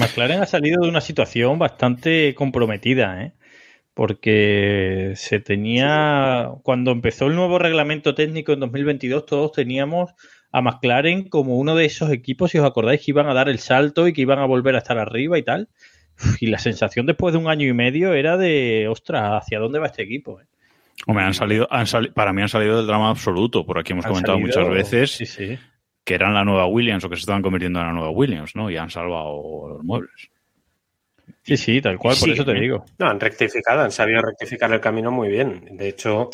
[0.00, 3.32] McLaren ha salido de una situación bastante comprometida, ¿eh?
[4.00, 10.12] Porque se tenía, cuando empezó el nuevo reglamento técnico en 2022, todos teníamos
[10.50, 13.58] a McLaren como uno de esos equipos, si os acordáis, que iban a dar el
[13.58, 15.68] salto y que iban a volver a estar arriba y tal.
[16.40, 19.88] Y la sensación después de un año y medio era de, ostras, ¿hacia dónde va
[19.88, 20.40] este equipo?
[20.40, 20.44] eh?
[21.06, 23.66] Hombre, han salido, han sali- para mí han salido del drama absoluto.
[23.66, 25.58] Por aquí hemos comentado salido- muchas veces Sí, sí.
[26.04, 28.70] que eran la nueva Williams o que se estaban convirtiendo en la nueva Williams, ¿no?
[28.70, 30.30] Y han salvado los muebles.
[31.42, 32.84] Sí, sí, tal cual, por Sí, eso te digo.
[32.98, 35.76] No, han rectificado, han sabido rectificar el camino muy bien.
[35.76, 36.30] De hecho,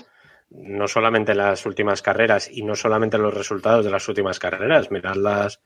[0.51, 5.17] no solamente las últimas carreras y no solamente los resultados de las últimas carreras, mirad
[5.17, 5.61] las,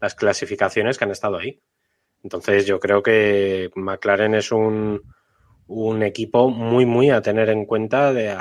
[0.00, 1.60] las clasificaciones que han estado ahí.
[2.22, 5.02] Entonces, yo creo que McLaren es un,
[5.68, 8.36] un equipo muy, muy a tener en cuenta, de,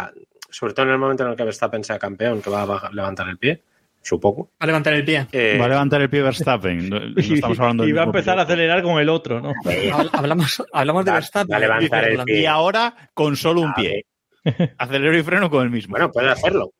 [0.50, 3.28] sobre todo en el momento en el que Verstappen sea campeón, que va a levantar
[3.30, 3.64] el pie,
[4.06, 4.52] supongo.
[4.54, 5.28] Va a levantar el pie.
[5.32, 6.90] Eh, Va a levantar el pie Verstappen.
[6.90, 9.52] No, no estamos hablando y va a empezar a acelerar con el otro, ¿no?
[9.64, 11.52] Habl- Hablamos, hablamos de Va- Verstappen.
[11.54, 12.42] va a levantar el pie.
[12.42, 14.06] Y ahora con solo un pie.
[14.78, 15.92] Acelero y freno con el mismo.
[15.92, 16.72] Bueno, puede hacerlo.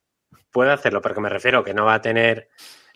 [0.52, 2.48] Puede hacerlo, porque me refiero que no va a tener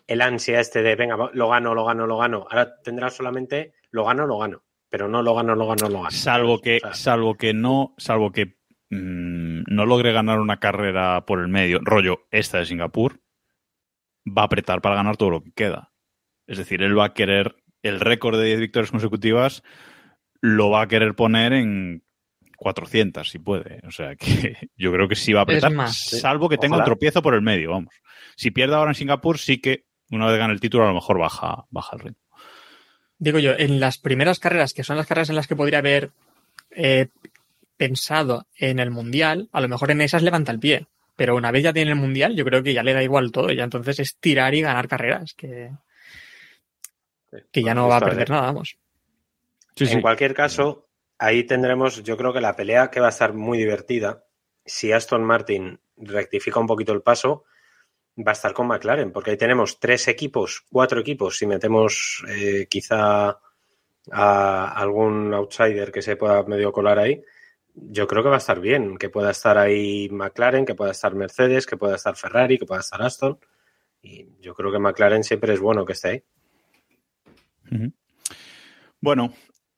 [0.06, 2.46] el ansia este de, venga, lo gano, lo gano, lo gano.
[2.48, 4.62] Ahora tendrá solamente, lo gano, lo gano.
[4.88, 6.10] Pero no lo gano, lo gano, lo gano.
[6.10, 8.56] salvo que, O sea, salvo que no, salvo que
[8.90, 13.20] mm, no logre ganar una carrera por el medio, rollo esta de Singapur,
[14.26, 15.92] va a apretar para ganar todo lo que queda.
[16.46, 19.62] Es decir, él va a querer el récord de 10 victorias consecutivas,
[20.40, 22.02] lo va a querer poner en
[22.56, 23.80] 400 si puede.
[23.86, 26.84] O sea que yo creo que sí va a apretar, más, salvo que tenga un
[26.84, 27.94] tropiezo por el medio, vamos.
[28.36, 31.18] Si pierde ahora en Singapur, sí que una vez gane el título a lo mejor
[31.18, 32.22] baja, baja el ritmo.
[33.18, 36.10] Digo yo, en las primeras carreras, que son las carreras en las que podría haber
[36.70, 37.08] eh,
[37.76, 40.86] pensado en el Mundial, a lo mejor en esas levanta el pie.
[41.20, 43.52] Pero una vez ya tiene el Mundial, yo creo que ya le da igual todo.
[43.52, 45.70] Ya entonces es tirar y ganar carreras, que,
[47.52, 48.78] que ya no va a perder nada, vamos.
[49.76, 53.34] Sí, en cualquier caso, ahí tendremos, yo creo que la pelea que va a estar
[53.34, 54.24] muy divertida,
[54.64, 57.44] si Aston Martin rectifica un poquito el paso,
[58.16, 62.66] va a estar con McLaren, porque ahí tenemos tres equipos, cuatro equipos, si metemos eh,
[62.66, 63.38] quizá
[64.10, 67.22] a algún outsider que se pueda medio colar ahí,
[67.74, 71.14] yo creo que va a estar bien, que pueda estar ahí McLaren, que pueda estar
[71.14, 73.38] Mercedes, que pueda estar Ferrari, que pueda estar Aston.
[74.02, 76.22] Y yo creo que McLaren siempre es bueno que esté ahí.
[79.00, 79.32] Bueno,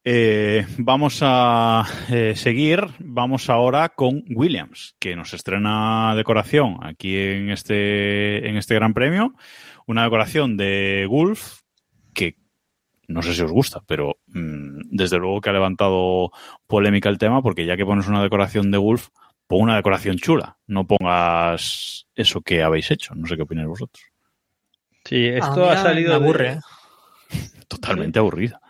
[0.04, 2.84] eh, vamos a eh, seguir.
[2.98, 9.34] Vamos ahora con Williams, que nos estrena decoración aquí en este, en este Gran Premio.
[9.86, 11.61] Una decoración de Gulf
[13.12, 16.30] no sé si os gusta, pero mm, desde luego que ha levantado
[16.66, 19.08] polémica el tema, porque ya que pones una decoración de Gulf,
[19.46, 20.58] pon una decoración chula.
[20.66, 23.14] No pongas eso que habéis hecho.
[23.14, 24.04] No sé qué opináis vosotros.
[25.04, 26.10] Sí, A esto ha me salido.
[26.10, 26.52] de- aburre.
[26.52, 26.60] ¿eh?
[27.68, 28.60] Totalmente aburrida.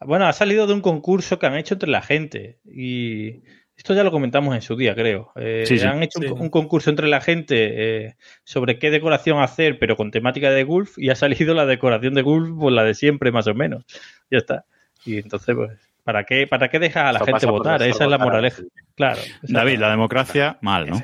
[0.00, 3.42] Bueno, ha salido de un concurso que han hecho entre la gente y
[3.76, 5.32] Esto ya lo comentamos en su día, creo.
[5.36, 5.86] Eh, Sí, sí.
[5.86, 6.32] Han hecho un- Sí.
[6.38, 10.96] un, concurso entre la gente eh, sobre qué decoración hacer, pero con temática de golf,
[10.96, 13.84] y ha salido la decoración de golf, pues la de siempre, más o menos.
[14.30, 14.64] Ya está.
[15.04, 15.70] Y entonces, pues,
[16.02, 17.82] ¿para qué, para qué dejas a la gente votar?
[17.82, 18.62] Esa es la votar a la moraleja.
[18.94, 19.20] Claro.
[19.42, 21.00] David, la democracia, mal, ¿no?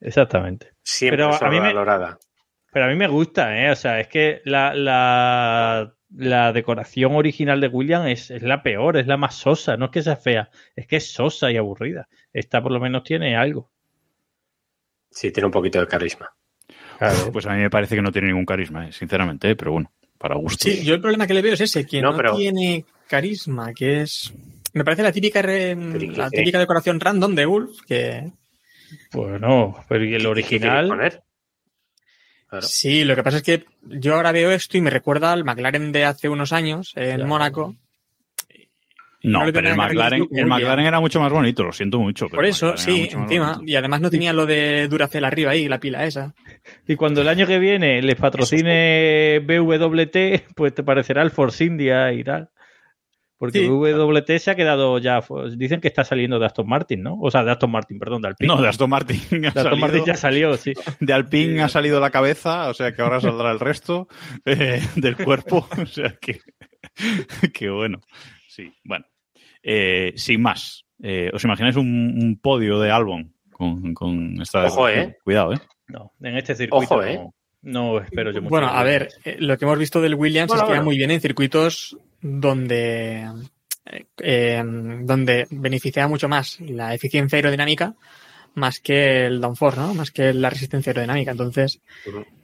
[0.00, 0.72] Exactamente.
[0.82, 1.72] Siempre Pero a mí me-.
[2.72, 3.70] Pero a mí me gusta, ¿eh?
[3.70, 8.96] O sea, es que la, la, la decoración original de William es, es la peor,
[8.96, 9.76] es la más sosa.
[9.76, 12.08] No es que sea fea, es que es sosa y aburrida.
[12.32, 13.70] Esta por lo menos tiene algo.
[15.10, 16.30] Sí, tiene un poquito de carisma.
[17.32, 19.90] Pues a mí me parece que no tiene ningún carisma, eh, sinceramente, eh, pero bueno,
[20.18, 20.64] para gusto.
[20.68, 23.72] Sí, yo el problema que le veo es ese, que No, no, pero- tiene carisma,
[23.74, 24.32] que es...
[24.72, 28.30] Me parece la típica, re- Pero, ¿y la típica decoración random de Wolf, que
[29.10, 31.22] Pues no, pero ¿y el ¿Qué quieres original?
[32.52, 32.66] Claro.
[32.66, 35.90] sí, lo que pasa es que yo ahora veo esto y me recuerda al McLaren
[35.90, 37.26] de hace unos años en Claro.
[37.26, 37.76] Mónaco.
[39.22, 42.26] No, pero el McLaren, el McLaren era mucho más bonito, lo siento mucho.
[42.26, 43.58] pero Por eso, sí, encima.
[43.64, 46.34] Y además no tenía lo de Duracell arriba ahí, la pila esa.
[46.86, 52.12] Y cuando el año que viene les patrocine BWT, pues te parecerá el Force India
[52.12, 52.50] y tal.
[53.42, 53.66] Porque Sí.
[53.66, 55.18] BWT se ha quedado ya,
[55.56, 57.18] dicen que está saliendo de Aston Martin, ¿no?
[57.20, 58.54] O sea, de Aston Martin, perdón, de Alpine.
[58.54, 59.18] No, de Aston Martin.
[59.32, 60.72] ha De Aston salido- Martin ya salió, sí.
[61.00, 64.06] De Alpine ha salido la cabeza, o sea que ahora saldrá el resto
[64.44, 65.66] eh, del cuerpo.
[65.82, 66.38] O sea que,
[67.52, 67.98] que bueno.
[68.46, 69.06] Sí, bueno.
[69.60, 71.86] Eh, sin más, eh, ¿os imagináis un,
[72.22, 74.88] un podio de Albon con, con esta Ojo?
[74.88, 75.16] ¿eh?
[75.24, 75.58] Cuidado, ¿eh?
[75.88, 77.16] No, en este circuito Ojo, ¿eh?
[77.16, 77.32] no,
[77.94, 78.50] no espero yo mucho.
[78.50, 80.84] Bueno, a ver, eh, lo que hemos visto del Williams Bueno, es que va bueno.
[80.84, 83.28] muy bien en circuitos donde,
[84.18, 87.94] eh, donde beneficia mucho más la eficiencia aerodinámica
[88.54, 89.94] más que el downforce, ¿no?
[89.94, 91.30] Más que la resistencia aerodinámica.
[91.30, 91.80] Entonces,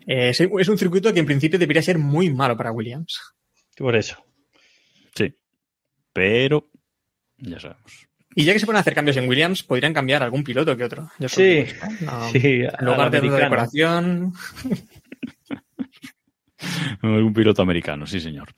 [0.06, 3.20] eh, es, es un circuito que en principio debería ser muy malo para Williams.
[3.76, 4.16] Por eso.
[5.14, 5.34] Sí.
[6.12, 6.70] Pero,
[7.36, 8.08] ya sabemos.
[8.34, 11.10] Y ya que se pueden hacer cambios en Williams, podrían cambiar algún piloto que otro.
[11.18, 11.66] Yo Sí,
[12.32, 12.62] sí.
[12.62, 14.32] En lugar de decoración.
[17.02, 18.48] Un piloto americano, sí, señor.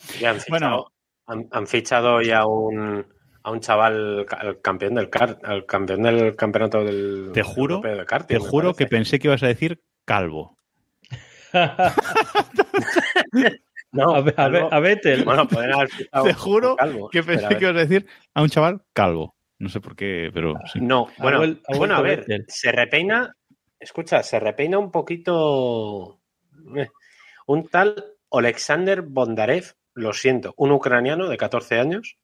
[0.48, 0.92] Bueno.
[1.30, 3.06] Han, han fichado ya un,
[3.42, 7.96] a un chaval, el campeón del kart, el campeón del campeonato del Te juro, europeo
[7.98, 10.56] de karting, Te juro que pensé que ibas a decir calvo.
[13.92, 15.24] No, a, ver- a, ver- Calvo- a Vettel.
[15.24, 17.58] Bueno, pueden haber fichado Te juro calvo, que pensé a ver.
[17.58, 19.34] que ibas a decir a un chaval calvo.
[19.58, 20.80] No sé por qué, pero sí.
[20.80, 23.34] No, bueno, vuel- ha bueno, a ver, se repeina,
[23.80, 26.20] escucha, se repeina un poquito
[26.76, 26.88] eh,
[27.48, 27.96] un tal
[28.30, 32.16] Alexander Bondarev, lo siento, un ucraniano de 14 años.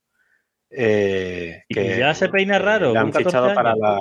[0.70, 3.98] eh, Y que ya se peina raro, le han con 14 fichado para la.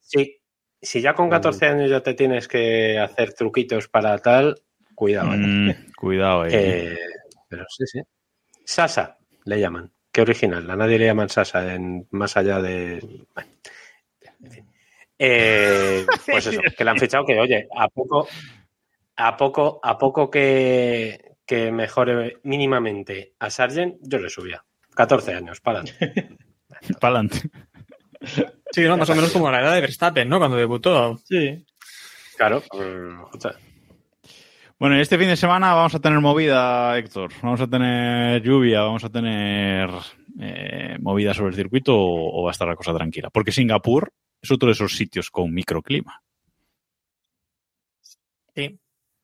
[0.00, 0.38] Sí,
[0.80, 4.60] si ya con 14 años ya te tienes que hacer truquitos para tal,
[4.94, 5.34] cuidado.
[5.34, 5.36] ¿eh?
[5.36, 6.50] Mm, cuidado ahí.
[6.54, 6.98] Eh,
[7.48, 8.00] pero sí, sí.
[8.64, 9.90] Sasa le llaman.
[10.12, 10.68] Qué original.
[10.70, 13.00] A nadie le llaman Sasa en, más allá de.
[13.34, 13.50] bueno,
[14.42, 14.66] en fin.
[15.18, 18.26] Eh, pues eso, que le han fichado que, oye, a poco,
[19.16, 24.64] a poco, a poco que, que mejore mínimamente a Sargent, yo le subía.
[24.94, 26.38] 14 años, para adelante.
[27.00, 27.50] Para adelante.
[28.70, 30.38] Sí, no, más o menos como la edad de Verstappen, ¿no?
[30.38, 31.18] Cuando debutó.
[31.24, 31.66] Sí.
[32.36, 32.62] Claro.
[32.72, 33.24] mm,
[34.78, 37.32] Bueno, y este fin de semana vamos a tener movida, Héctor.
[37.42, 39.90] Vamos a tener lluvia, vamos a tener
[40.40, 43.30] eh, movida sobre el circuito o, o va a estar la cosa tranquila.
[43.30, 46.22] Porque Singapur es otro de esos sitios con microclima.
[48.54, 48.78] Sí.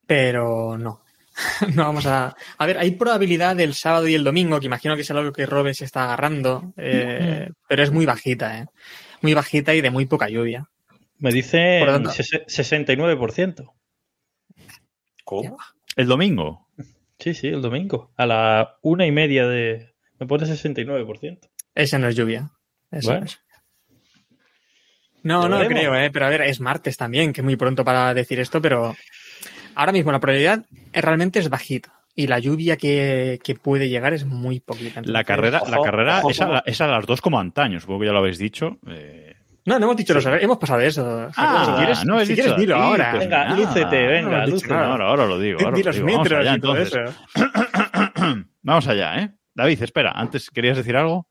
[0.05, 1.06] Pero no.
[1.75, 2.35] No vamos a.
[2.57, 5.45] A ver, hay probabilidad del sábado y el domingo, que imagino que es algo que
[5.45, 8.65] Robert se está agarrando, eh, pero es muy bajita, ¿eh?
[9.21, 10.69] Muy bajita y de muy poca lluvia.
[11.19, 13.73] Me dice Por lo tanto- 69%.
[15.23, 15.57] ¿cómo?
[15.95, 16.67] El domingo.
[17.19, 18.11] Sí, sí, el domingo.
[18.17, 19.93] A la una y media de.
[20.19, 21.49] Me pone 69%.
[21.73, 22.51] Esa no es lluvia.
[22.91, 23.21] Eso Bueno.
[23.21, 23.39] no es.
[25.23, 26.09] No, no creo, ¿eh?
[26.11, 28.95] Pero a ver, es martes también, que es muy pronto para decir esto, pero
[29.77, 31.93] ahora mismo la probabilidad realmente es bajita.
[32.15, 35.01] Y la lluvia que, que puede llegar es muy poquita.
[35.05, 36.53] La carrera, la carrera ojo, es, a, ojo.
[36.55, 38.77] la- es a las dos como antaño, supongo que ya lo habéis dicho.
[38.87, 39.35] Eh,
[39.65, 41.29] No, no hemos dicho los horarios, hemos pasado de eso.
[41.37, 43.11] Ah, si quieres, no he si dicho quieres dilo ahora.
[43.11, 43.55] pues Venga, nada.
[43.59, 44.73] lúcete, venga, No, lúcete.
[44.73, 45.59] ahora, ahora lo digo.
[45.63, 46.07] ahora Di lo los digo.
[46.07, 47.15] Vamos metros allá, y todo entonces.
[47.35, 48.45] eso.
[48.63, 49.29] Vamos allá, ¿eh?
[49.53, 51.27] David, espera, antes querías decir algo.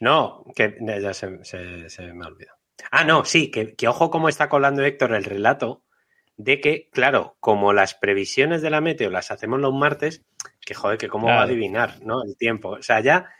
[0.00, 2.56] No, que ya se, se- se me ha olvidado.
[2.90, 5.84] Ah, no, sí, que, que ojo cómo está colando Héctor el relato
[6.36, 10.24] de que, claro, como las previsiones de la meteo las hacemos los martes,
[10.64, 12.22] que joder, que cómo va a adivinar, ¿no?
[12.24, 12.70] El tiempo.
[12.70, 13.30] O sea, ya,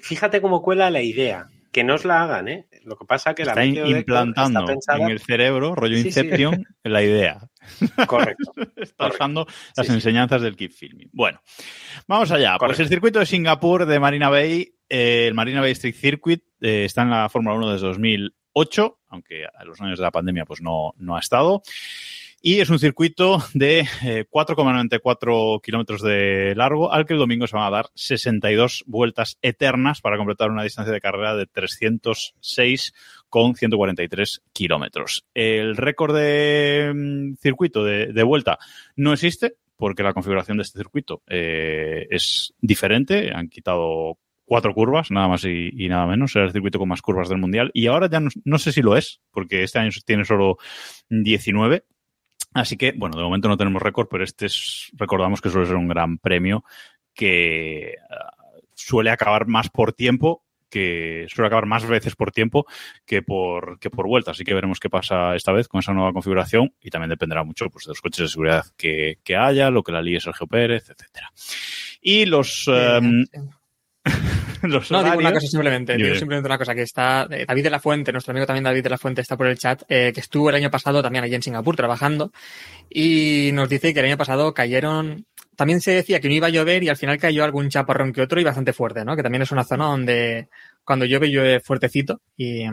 [0.00, 1.48] fíjate cómo cuela la idea.
[1.70, 2.66] Que no os la hagan, ¿eh?
[2.84, 4.98] Lo que pasa que la meteo implantando está pensada...
[4.98, 6.08] en el cerebro, rollo Sí, sí.
[6.08, 7.48] Inception, la idea.
[8.06, 8.52] Correcto.
[8.76, 11.08] Está usando las Sí, enseñanzas del Keep Filming.
[11.12, 11.40] Bueno,
[12.06, 12.56] vamos allá.
[12.58, 16.84] Pues el circuito de Singapur de Marina Bay eh, el Marina Bay Street Circuit eh,
[16.84, 20.60] está en la Fórmula 1 desde 2008, aunque a los años de la pandemia pues
[20.60, 21.62] no, no ha estado.
[22.44, 27.54] Y es un circuito de eh, 4,94 kilómetros de largo, al que el domingo se
[27.54, 32.94] van a dar 62 vueltas eternas para completar una distancia de carrera de 306
[33.28, 35.24] con 143 kilómetros.
[35.34, 38.58] El récord de mm, circuito de, vuelta
[38.96, 43.30] no existe porque la configuración de este circuito eh, es diferente.
[43.32, 46.34] Han quitado cuatro curvas, nada más y, nada menos.
[46.34, 47.70] Era el circuito con más curvas del Mundial.
[47.72, 50.56] Y ahora ya no, no, sé si lo es, porque este año tiene solo
[51.08, 51.84] 19.
[52.54, 55.76] Así que, bueno, de momento no tenemos récord, pero este es, recordamos que suele ser
[55.76, 56.64] un gran premio
[57.14, 60.42] que uh, suele acabar más por tiempo
[60.72, 62.66] que suele acabar más veces por tiempo
[63.04, 64.30] que por, que por vuelta.
[64.30, 67.68] Así que veremos qué pasa esta vez con esa nueva configuración y también dependerá mucho
[67.68, 70.88] pues, de los coches de seguridad que, que haya, lo que la ligue Sergio Pérez,
[70.88, 71.30] etcétera.
[72.00, 72.66] Y los...
[72.68, 73.26] Um,
[74.68, 77.70] los no, digo una cosa simplemente, digo simplemente una cosa, que está eh, David de
[77.70, 80.20] la Fuente, nuestro amigo también David de la Fuente está por el chat, eh, que
[80.20, 82.32] estuvo el año pasado también allí en Singapur trabajando
[82.88, 86.50] y nos dice que el año pasado cayeron, también se decía que no iba a
[86.50, 89.16] llover y al final cayó algún chaparrón que otro y bastante fuerte, ¿no?
[89.16, 90.48] Que también es una zona donde
[90.84, 92.68] cuando llueve llueve fuertecito y, y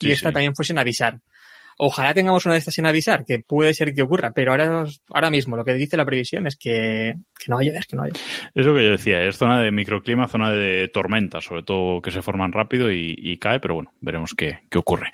[0.00, 0.34] sí, esta sí.
[0.34, 1.20] también fue sin avisar.
[1.78, 5.30] Ojalá tengamos una de estas sin avisar, que puede ser que ocurra, pero ahora, ahora
[5.30, 7.14] mismo lo que dice la previsión es que,
[7.48, 8.22] no va a llover, que no va a llover.
[8.54, 12.10] Es lo que yo decía, es zona de microclima, zona de tormenta, sobre todo que
[12.10, 15.10] se forman rápido y, cae, pero bueno, veremos qué, qué ocurre.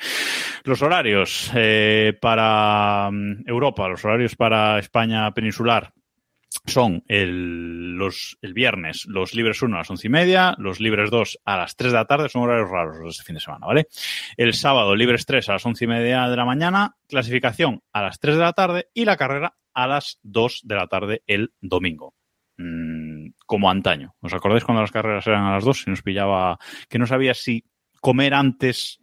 [0.64, 3.10] Los horarios eh, para
[3.46, 5.92] Europa, los horarios para España peninsular,
[6.66, 11.10] son el, los, el viernes los libres 1 a las once y media, los libres
[11.10, 13.40] 2 a las 3 de la tarde, son horarios raros los de este fin de
[13.40, 13.88] semana, ¿vale?
[14.36, 18.18] El sábado libres 3 a las once y media de la mañana, clasificación a las
[18.20, 22.14] 3 de la tarde y la carrera a las 2 de la tarde el domingo.
[22.58, 24.14] Mm, como antaño.
[24.20, 25.82] ¿Os acordáis cuando las carreras eran a las 2?
[25.82, 26.58] Si nos pillaba
[26.88, 27.64] que no sabía si
[28.00, 29.00] comer antes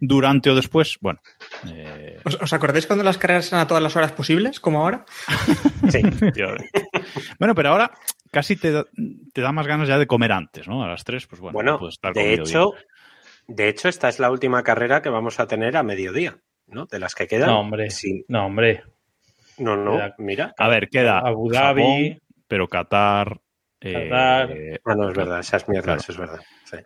[0.00, 1.20] durante o después, bueno.
[1.66, 2.18] Eh...
[2.24, 5.04] ¿Os, ¿Os, acordáis cuando las carreras eran a todas las horas posibles, como ahora?
[5.90, 6.02] sí.
[7.38, 7.90] bueno, pero ahora
[8.30, 8.84] casi te da,
[9.32, 10.82] te da, más ganas ya de comer antes, ¿no?
[10.82, 11.54] A las 3, pues bueno.
[11.54, 13.56] Bueno, pues estar de hecho, bien.
[13.56, 16.86] de hecho, esta es la última carrera que vamos a tener a mediodía, ¿no?
[16.86, 17.50] De las que quedan.
[17.50, 17.90] No, hombre.
[17.90, 18.24] Sí.
[18.28, 18.82] No, hombre.
[19.58, 20.54] No, no, mira.
[20.56, 23.40] A ver, queda Abu Dhabi, Japón, pero Qatar.
[23.80, 24.52] Qatar.
[24.52, 26.12] Eh, ah, no, es verdad, esas mierdas, claro.
[26.12, 26.44] es verdad.
[26.64, 26.76] Sí.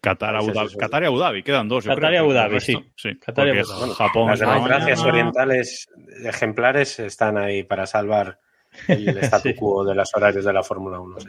[0.00, 1.84] Qatar, Abu Dhabi, Qatar y Abu Dhabi, quedan dos.
[1.84, 2.76] Qatar y Abu Dhabi, sí.
[2.96, 3.18] sí.
[3.18, 3.92] Qatar y Abu Dhabi.
[3.94, 4.28] Japón.
[4.28, 5.88] Las democracias orientales
[6.24, 8.38] ejemplares están ahí para salvar
[8.86, 9.88] el statu quo sí.
[9.90, 11.20] de las horarios de la Fórmula 1.
[11.20, 11.28] Sí.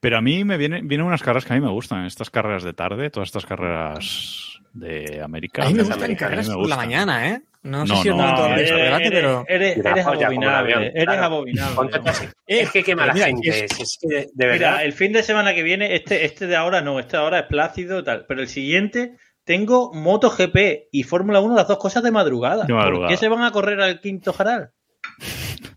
[0.00, 2.62] Pero a mí me vienen, vienen unas carreras que a mí me gustan, estas carreras
[2.62, 5.64] de tarde, todas estas carreras de América.
[5.64, 7.42] A mí me gustan carreras por la mañana, ¿eh?
[7.62, 9.44] No, no sé si no, no, eres, debate, pero...
[9.48, 11.24] Eres, eres abominable, eres claro.
[11.24, 11.90] abominable.
[12.46, 14.70] Es que qué mala mira, gente es, es que de verdad.
[14.70, 17.40] Mira, el fin de semana que viene, este, este de ahora no, este de ahora
[17.40, 22.02] es plácido y tal, pero el siguiente tengo MotoGP y Fórmula 1, las dos cosas
[22.04, 22.64] de madrugada.
[22.64, 23.08] de madrugada.
[23.08, 24.70] ¿Por qué se van a correr al quinto jaral?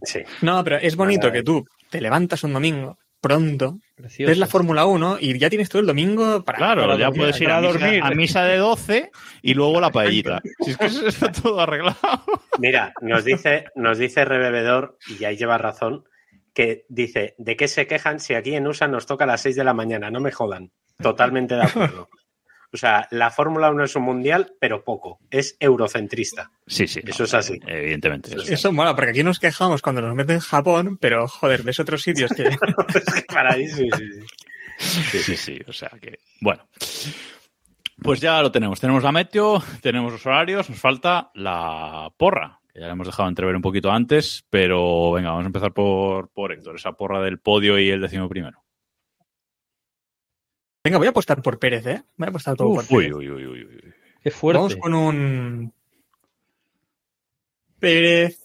[0.04, 0.20] Sí.
[0.42, 4.30] No, pero es bonito que tú te levantas un domingo pronto, Precioso.
[4.30, 6.58] ves la Fórmula 1 y ya tienes todo el domingo para.
[6.58, 8.08] Claro, para ya dormir, puedes ir a, dormir misa.
[8.08, 10.42] a misa de 12 y luego la paellita.
[10.64, 11.98] Si es que eso está todo arreglado.
[12.60, 16.04] Mira, nos dice, nos dice Rebebedor, y ahí lleva razón,
[16.54, 19.56] que dice, ¿de qué se quejan si aquí en USA nos toca a las 6
[19.56, 20.12] de la mañana?
[20.12, 20.72] No me jodan.
[21.02, 22.10] Totalmente de acuerdo.
[22.74, 25.20] O sea, la Fórmula 1 es un mundial, pero poco.
[25.30, 26.52] Es eurocentrista.
[26.66, 27.02] Sí, sí.
[27.06, 27.60] Eso es así.
[27.68, 28.34] Evidentemente.
[28.34, 31.80] Eso, eso mola, porque aquí nos quejamos cuando nos meten en Japón, pero joder, ves
[31.80, 32.44] otros sitios que.
[32.96, 34.26] es que para ahí sí, sí, sí.
[35.12, 35.60] Sí, sí, sí.
[35.68, 36.64] O sea que, bueno.
[38.02, 38.80] Pues ya lo tenemos.
[38.80, 43.30] Tenemos la meteo, tenemos los horarios, nos falta la porra, que ya la hemos dejado
[43.30, 47.40] entrever un poquito antes, pero venga, vamos a empezar por, por Héctor, esa porra del
[47.40, 48.64] podio y el décimo primero.
[50.84, 52.04] Venga, voy a apostar por Pérez, ¿eh?
[52.18, 53.16] Voy a apostar todo Uf, por uy, Pérez.
[53.16, 53.94] uy, uy, uy, uy.
[54.24, 54.58] Qué fuerte.
[54.58, 55.74] Vamos con un.
[57.80, 58.40] Pérez.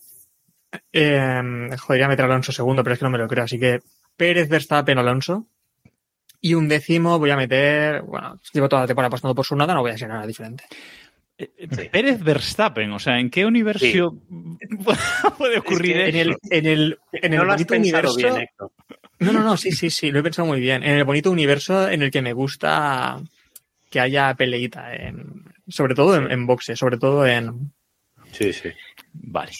[0.92, 3.44] Eh, joder, a meter a Alonso segundo, pero es que no me lo creo.
[3.44, 3.80] Así que
[4.16, 5.46] Pérez, Verstappen, Alonso.
[6.40, 8.02] Y un décimo voy a meter.
[8.02, 10.64] Bueno, llevo toda la temporada apostando por su nada, no voy a ser nada diferente.
[11.38, 14.00] Eh, eh, Pérez Verstappen, o sea, ¿en qué universo sí.
[15.38, 18.16] puede ocurrir es que en el, en el, en el no lo has universo.
[18.16, 18.48] bien.
[19.18, 20.82] No, no, no, sí, sí, sí, lo he pensado muy bien.
[20.82, 23.20] En el bonito universo en el que me gusta
[23.90, 27.72] que haya peleita, en, sobre todo en, en boxe, sobre todo en.
[28.32, 28.70] Sí, sí.
[29.12, 29.52] Vale.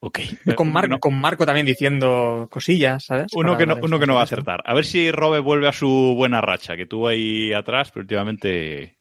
[0.00, 0.20] Ok.
[0.54, 1.00] Con Marco, no.
[1.00, 3.32] con Marco también diciendo cosillas, ¿sabes?
[3.34, 4.62] Uno que, no, uno que no va a acertar.
[4.64, 8.98] A ver si Robe vuelve a su buena racha, que tuvo ahí atrás, pero últimamente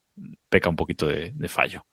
[0.49, 1.86] peca un poquito de, de fallo.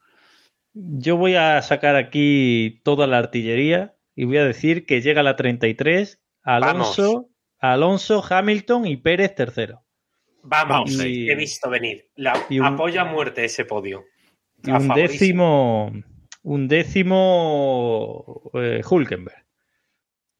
[0.72, 5.37] Yo voy a sacar aquí toda la artillería y voy a decir que llega la
[5.37, 7.27] 33, Alonso, Vamos.
[7.72, 9.82] Alonso, Hamilton y Pérez tercero.
[10.42, 12.10] Vamos, Vamos he visto venir.
[12.16, 14.04] La, y un- Apoyo a muerte ese podio.
[14.62, 15.92] Y un décimo,
[16.42, 19.44] un décimo eh, Hulkenberg.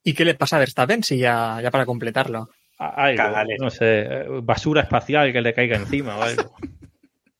[0.03, 2.49] ¿Y qué le pasa a Verstappen si ya, ya para completarlo?
[2.79, 3.59] A- Algo, Cagales.
[3.61, 6.55] no sé, eh, basura espacial que le caiga encima o algo.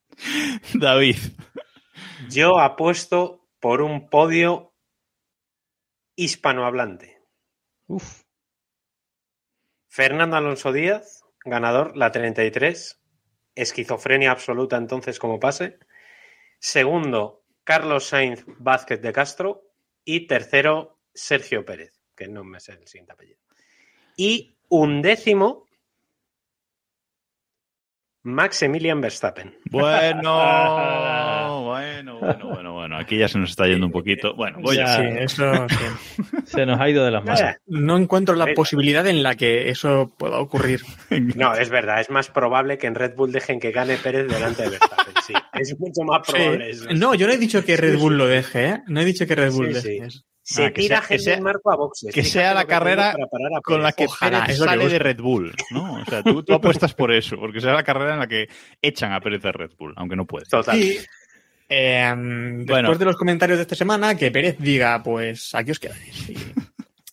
[0.73, 1.17] David.
[2.29, 4.73] Yo apuesto por un podio
[6.15, 7.17] hispanohablante.
[7.87, 8.21] Uf,
[9.95, 13.01] Fernando Alonso Díaz, ganador, la 33.
[13.55, 15.79] Esquizofrenia absoluta entonces como pase.
[16.59, 19.71] Segundo, Carlos Sainz Vázquez de Castro.
[20.03, 23.39] Y tercero, Sergio Pérez, que no me sé el siguiente apellido.
[24.17, 25.65] Y undécimo,
[28.23, 29.57] Maximilian Verstappen.
[29.71, 30.35] Bueno,
[31.79, 32.97] bueno, bueno, bueno, bueno.
[32.97, 34.35] Aquí ya se nos está yendo un poquito.
[34.35, 34.85] Bueno, voy Ya.
[34.95, 34.97] a...
[34.97, 36.23] Sí, eso sí.
[36.45, 37.41] se nos ha ido de las manos.
[37.67, 40.81] No encuentro la posibilidad en la que eso pueda ocurrir.
[41.09, 44.63] No, es verdad, es más probable que en Red Bull dejen que gane Pérez delante
[44.63, 45.13] de Verstappen.
[45.25, 46.73] Sí, es mucho más probable.
[46.73, 46.83] Sí.
[46.85, 46.93] eso.
[46.95, 48.17] No, yo no he dicho que Red Sí, Bull sí.
[48.17, 48.83] lo deje, ¿eh?
[48.87, 50.09] No he dicho que Red Bull Sí, deje.
[50.11, 50.21] sí.
[50.47, 52.13] Se Ah, que tira sea- que sea- marco a boxes.
[52.13, 54.99] que sea la carrera para parar a con la que Ojalá, Pérez que sale de.
[54.99, 55.95] Red Bull, ¿no?
[55.95, 56.53] O sea, tú, tú
[56.83, 58.47] apuestas por eso, porque será la carrera en la que
[58.79, 60.45] echan a Pérez de Red Bull, aunque no puede.
[60.45, 60.77] Total.
[60.77, 60.99] Y
[61.69, 62.95] eh, después Bueno.
[62.95, 66.29] de los comentarios de esta semana, que Pérez diga, pues aquí os quedáis.
[66.29, 66.35] Y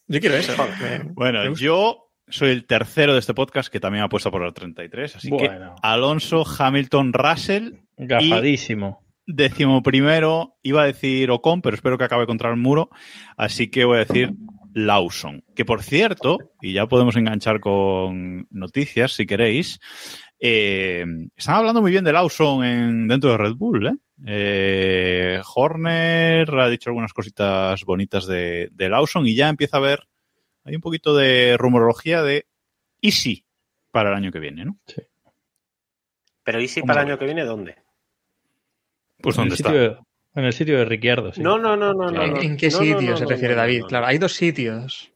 [0.08, 0.54] Yo quiero eso.
[0.80, 5.16] Me Bueno, yo soy el tercero de este podcast que también apuesta por el 33,
[5.16, 5.50] así que.
[5.82, 9.04] Alonso, Hamilton, Russell, Gafadísimo.
[9.26, 12.90] décimo primero, iba a decir Ocon, pero espero que acabe contra el muro,
[13.36, 14.32] así que voy a decir
[14.74, 19.80] Lawson, que por cierto, y ya podemos enganchar con noticias si queréis,
[20.44, 21.04] eh,
[21.36, 23.96] están hablando muy bien de Lawson en, dentro de Red Bull, ¿eh?
[24.26, 30.08] Eh, Horner ha dicho algunas cositas bonitas de, de Lawson y ya empieza a haber,
[30.64, 32.48] hay un poquito de rumorología de
[33.00, 33.44] Easy
[33.92, 34.80] para el año que viene, ¿no?
[36.42, 37.76] Pero ¿y si ¿Cómo para el año que viene dónde?
[39.18, 39.68] Pues ¿dónde está?
[39.68, 41.40] sitio, en el sitio de Ricciardo, sí.
[41.40, 42.10] No, no, no, no.
[42.10, 43.82] no, ¿En, qué no, sitio no, se no, refiere no, David?
[43.84, 45.12] Claro, hay dos sitios.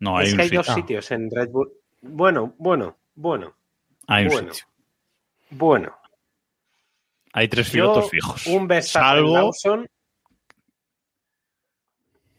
[0.00, 0.62] No, hay es un que hay sitio.
[0.62, 1.72] dos sitios en Red Bull.
[2.02, 3.56] Bueno, bueno, bueno,
[4.10, 4.54] Hay un bueno.
[4.54, 4.68] sitio.
[5.50, 5.96] bueno.
[7.32, 8.46] Hay tres Yo, pilotos fijos.
[8.46, 9.86] un Verstappen Salvo- Lawson,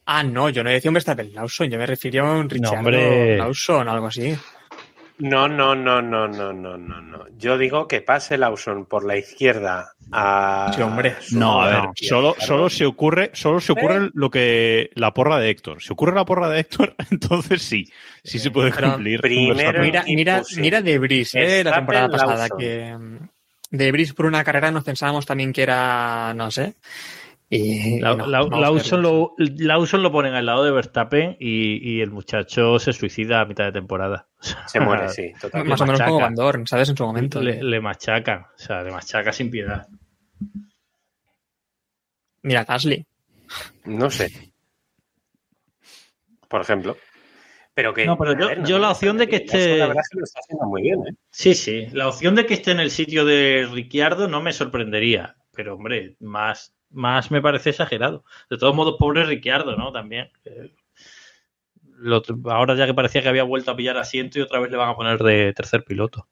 [0.04, 2.84] Ah, no, yo no decía un Verstappen Lawson, yo me refería a un Richard.
[3.38, 4.36] Lawson, algo así.
[5.18, 7.26] No, no, no, no, no, no, no, no.
[7.38, 10.72] Yo digo que pase Lawson por la izquierda a.
[10.74, 11.16] Sí, hombre.
[11.20, 12.46] su No, a ver, solo, claro.
[12.46, 15.82] solo se ocurre, solo se ocurre lo que la porra de Héctor.
[15.82, 17.90] Si ocurre la porra de Héctor, entonces sí,
[18.24, 19.20] sí se puede cumplir.
[19.20, 19.82] primero-.
[19.82, 22.58] Mira, mira, mira de Bris, eh, la temporada pasada, Lawson.
[22.58, 23.18] que mm,
[23.70, 26.74] de Bris por una carrera nos pensábamos también que era, no sé.
[27.54, 32.00] Y La- no, la- Lawson, lo, Lawson lo ponen al lado de Verstappen y, y
[32.00, 34.26] el muchacho se suicida a mitad de temporada.
[34.68, 35.68] Se muere, sí, totalmente.
[35.70, 36.20] Más o menos como.
[36.20, 36.88] Van Dorn, ¿sabes?
[36.88, 37.42] En su momento.
[37.42, 39.86] Le, le machacan, o sea, le machaca sin piedad.
[42.42, 43.04] Mira, Gasly.
[43.84, 44.52] No sé.
[46.48, 46.96] Por ejemplo.
[47.74, 48.06] Pero que.
[48.06, 50.24] No, pero yo- ver, yo la opción de que esté- La verdad es que lo
[50.24, 51.14] está haciendo muy bien, ¿eh?
[51.30, 51.86] Sí, sí.
[51.92, 55.36] La opción de que esté en el sitio de Ricciardo no me sorprendería.
[55.54, 58.24] Pero, hombre, más, más me parece exagerado.
[58.50, 59.92] De todos modos, pobre Ricciardo, ¿no?
[59.92, 60.30] También.
[60.44, 60.74] Eh,
[61.96, 64.76] lo- ahora ya que parecía que había vuelto a pillar asiento y otra vez le
[64.76, 66.28] van a poner de tercer piloto.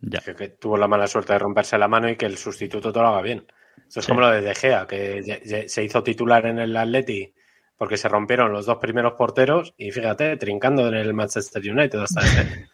[0.00, 0.20] Ya.
[0.20, 3.02] Que, que tuvo la mala suerte de romperse la mano y que el sustituto todo
[3.04, 3.46] lo haga bien.
[3.88, 4.10] Esto es Sí.
[4.12, 7.34] como lo de De Gea, que ye- ye- se hizo titular en el Atleti
[7.76, 12.20] porque se rompieron los dos primeros porteros y fíjate, trincando en el Manchester United hasta.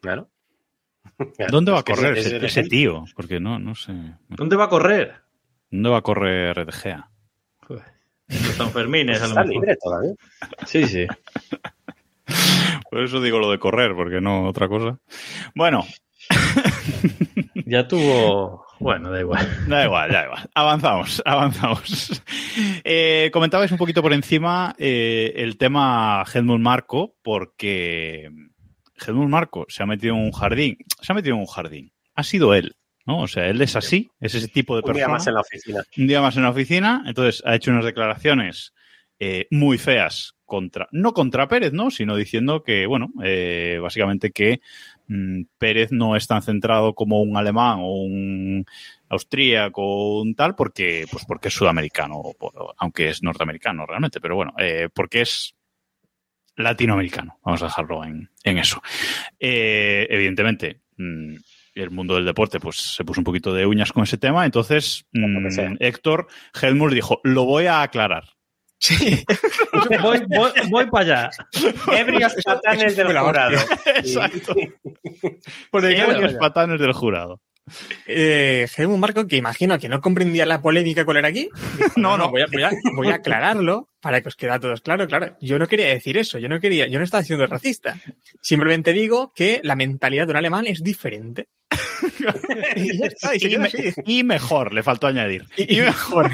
[0.00, 0.30] Claro.
[1.50, 3.04] ¿Dónde va a es que correr ese- ese, ese- ese tío?
[3.14, 3.92] Porque no, no sé.
[4.28, 5.14] ¿Dónde va a correr?
[5.70, 7.08] ¿Dónde va a correr De Gea?
[7.66, 7.84] Joder,
[8.28, 9.54] en los San Fermines, a lo Está mejor.
[9.54, 10.12] libre todavía.
[10.66, 11.06] Sí, sí.
[12.90, 14.98] Por eso digo lo de correr, porque no otra cosa.
[15.54, 15.84] Bueno,
[17.66, 18.66] Ya tuvo.
[18.80, 19.46] Bueno, da igual.
[19.68, 20.50] Da igual, da igual.
[20.54, 22.22] Avanzamos, avanzamos.
[22.82, 28.28] Eh, comentabais un poquito por encima eh, el tema Helmut Marco, porque
[29.06, 30.76] Helmut Marco se ha metido en un jardín.
[31.00, 31.92] Se ha metido en un jardín.
[32.14, 32.76] Ha sido él,
[33.06, 33.20] ¿no?
[33.22, 35.12] O sea, él es así, es ese tipo de Un día persona.
[35.14, 35.82] más en la oficina.
[35.96, 38.74] un día más en la oficina, entonces ha hecho unas declaraciones
[39.18, 41.90] eh, muy feas contra, no contra Pérez, ¿no?
[41.90, 44.60] Sino diciendo que, bueno, eh, básicamente que
[45.08, 48.64] mm, Pérez no es tan centrado como un alemán o un
[49.08, 54.20] austríaco o un tal, porque, pues porque es sudamericano, o por- aunque es norteamericano realmente,
[54.20, 55.54] pero bueno, eh, porque es
[56.62, 58.82] latinoamericano, vamos a dejarlo en, en eso.
[59.38, 61.36] Eh, evidentemente, mm,
[61.74, 65.06] el mundo del deporte pues se puso un poquito de uñas con ese tema, entonces
[65.12, 65.76] mm.
[65.78, 66.26] Héctor
[66.60, 68.24] Helmut dijo, lo voy a aclarar.
[68.80, 69.22] Sí.
[70.02, 71.30] voy, voy, voy para allá.
[71.98, 73.58] Ebrios patanes del jurado.
[73.94, 74.54] Exacto.
[75.70, 77.40] Por Ebrios patanes del jurado.
[78.06, 81.48] Eh, Helmut Marco, que imagino que no comprendía la polémica cuál era aquí.
[81.78, 82.30] dijo, No, no.
[82.30, 85.06] Voy a, voy a- voy a aclararlo para que os quede a todos claro.
[85.06, 86.38] Claro, yo no quería decir eso.
[86.38, 87.98] Yo no quería, yo no estaba siendo racista.
[88.40, 91.48] Simplemente digo que la mentalidad de un alemán es diferente.
[92.76, 93.92] y ya está, y se Y, queda me- así.
[94.06, 95.44] y mejor, le faltó añadir.
[95.56, 96.30] Y mejor.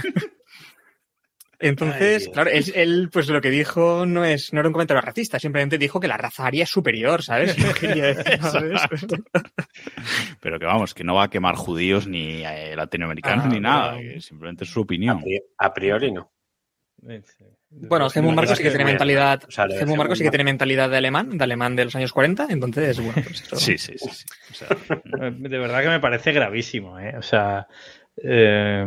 [1.58, 5.00] Entonces, Ay, claro, él, él, pues lo que dijo no es, no era un comentario
[5.00, 7.56] racista, simplemente dijo que la raza aria es superior, ¿sabes?
[7.58, 8.82] No quería decir, ¿sabes?
[10.40, 13.98] Pero que vamos, que no va a quemar judíos ni eh, latinoamericanos Ah, ni nada.
[13.98, 15.22] que simplemente es su opinión.
[15.58, 16.30] A priori no.
[17.70, 19.48] Bueno, Helmut Marco sí que tiene mentalidad, bien.
[19.48, 21.94] O sea, le Helmut Marco sí que tiene mentalidad de alemán, de alemán de los
[21.94, 24.08] años 40, entonces, bueno, pues esto- Sí, sí, sí.
[24.10, 24.24] sí.
[24.50, 24.68] O sea,
[25.30, 27.14] De verdad que me parece gravísimo, ¿eh?
[27.18, 27.66] O sea,
[28.22, 28.84] eh,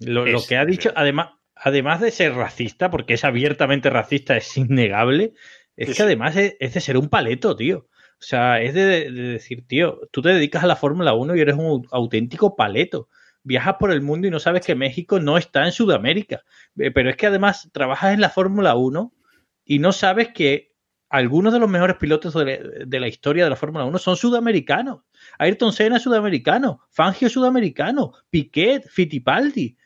[0.00, 0.94] lo, lo que ha dicho, sí.
[0.96, 1.30] además,
[1.62, 5.34] además de ser racista, porque es abiertamente racista, es innegable,
[5.76, 7.88] es Sí, que además es, es de ser un paleto, tío.
[8.20, 11.40] O sea, es de, de decir, tío, tú te dedicas a la Fórmula 1 y
[11.40, 13.08] eres un au- auténtico paleto.
[13.44, 16.42] Viajas por el mundo y no sabes que México no está en Sudamérica.
[16.78, 19.12] Eh, Pero es que además trabajas en la Fórmula 1
[19.64, 20.72] y no sabes que
[21.10, 24.16] algunos de los mejores pilotos de la, de la historia de la Fórmula 1 son
[24.16, 25.02] sudamericanos.
[25.38, 29.77] Ayrton Senna es sudamericano, Fangio es sudamericano, Piquet, Fittipaldi,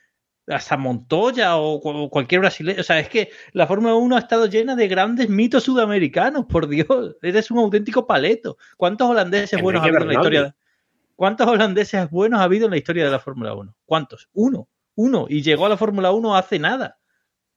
[0.53, 2.81] hasta Montoya o, cu- cualquier brasileño.
[2.81, 6.69] O sea, es que la Fórmula 1 ha estado llena de grandes mitos sudamericanos, por
[6.69, 7.17] Dios.
[7.23, 8.57] Eres un auténtico paleto.
[8.77, 10.57] ¿Cuántos holandeses Enrique buenos ha habido en la historia?
[11.17, 13.75] ¿Cuántos holandeses buenos ha habido en la historia de la Fórmula 1?
[13.85, 14.29] ¿Cuántos?
[14.33, 14.69] Uno.
[14.95, 15.27] Uno.
[15.29, 16.99] Y llegó a la Fórmula 1 hace nada.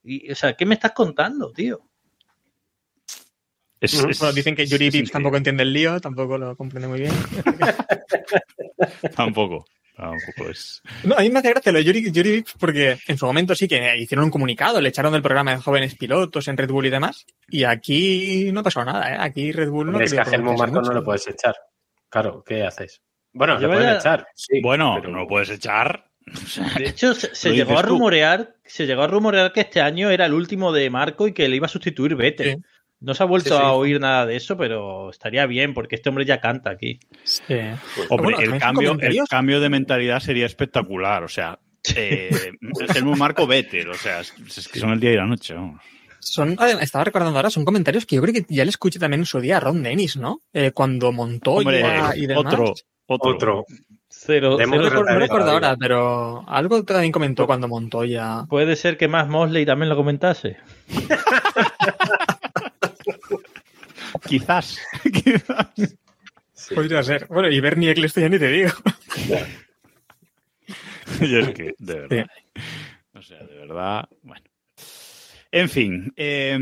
[0.03, 1.81] Y, o sea, ¿qué me estás contando, tío?
[3.81, 7.01] es- es- Bueno, dicen que Yuri Vips tampoco entiende el lío, tampoco lo comprende muy
[7.01, 7.13] bien.
[9.15, 9.65] Tampoco.
[9.95, 10.81] Tampoco es.
[11.03, 13.55] No, a mí me hace gracia lo de Yuri, Yuri Vips porque en su momento
[13.55, 16.87] sí que hicieron un comunicado, le echaron del programa de jóvenes pilotos en Red Bull
[16.87, 19.17] y demás, y aquí no pasó nada, ¿eh?
[19.19, 21.55] Aquí Red Bull no es que a quería Helmut Marco no lo puedes echar.
[22.09, 23.01] Claro, ¿qué haces?
[23.31, 24.27] Bueno, lo pueden vaya- echar.
[24.35, 26.05] Sí, Bueno, pero- no lo puedes echar.
[26.33, 27.89] O sea, De hecho, se, se llegó a tú.
[27.89, 31.47] rumorear, se llegó a rumorear que este año era el último de Marco y que
[31.47, 32.55] le iba a sustituir Vettel.
[32.55, 32.61] Sí.
[33.05, 33.61] No se ha vuelto Sí, sí.
[33.61, 36.99] a oír nada de eso, pero estaría bien porque este hombre ya canta aquí.
[37.23, 37.53] Sí.
[38.09, 41.23] Hombre, Bueno, el, cambio, el cambio de mentalidad sería espectacular.
[41.23, 41.59] O sea,
[41.95, 42.31] eh,
[42.81, 43.89] es el Marco Vettel.
[43.91, 44.31] O sea, es,
[44.71, 45.53] que son el día y la noche.
[45.53, 45.81] vamos.
[46.19, 49.19] Son, además, estaba recordando ahora, son comentarios que yo creo que ya le escuché también
[49.21, 50.41] en su día a Ron Dennis, ¿no?
[50.51, 51.83] Eh, cuando Hombre,
[52.15, 52.43] y demás.
[52.53, 52.73] otro,
[53.05, 53.35] otro.
[53.35, 53.65] Otro.
[54.09, 58.45] Cero, No cero recuerdo, no ahora, pero algo también comentó cuando Montoya.
[58.49, 60.57] Puede ser que más Mosley también lo comentase.
[64.27, 64.79] Quizás.
[65.03, 65.97] Quizás.
[66.53, 66.75] Sí.
[66.75, 67.27] Podría ser.
[67.27, 68.71] Bueno, y Bernie Eccleston ya ni te digo.
[71.21, 72.27] Y es que, de verdad.
[73.13, 74.43] O sea, de verdad, bueno.
[75.51, 76.57] En fin, eh,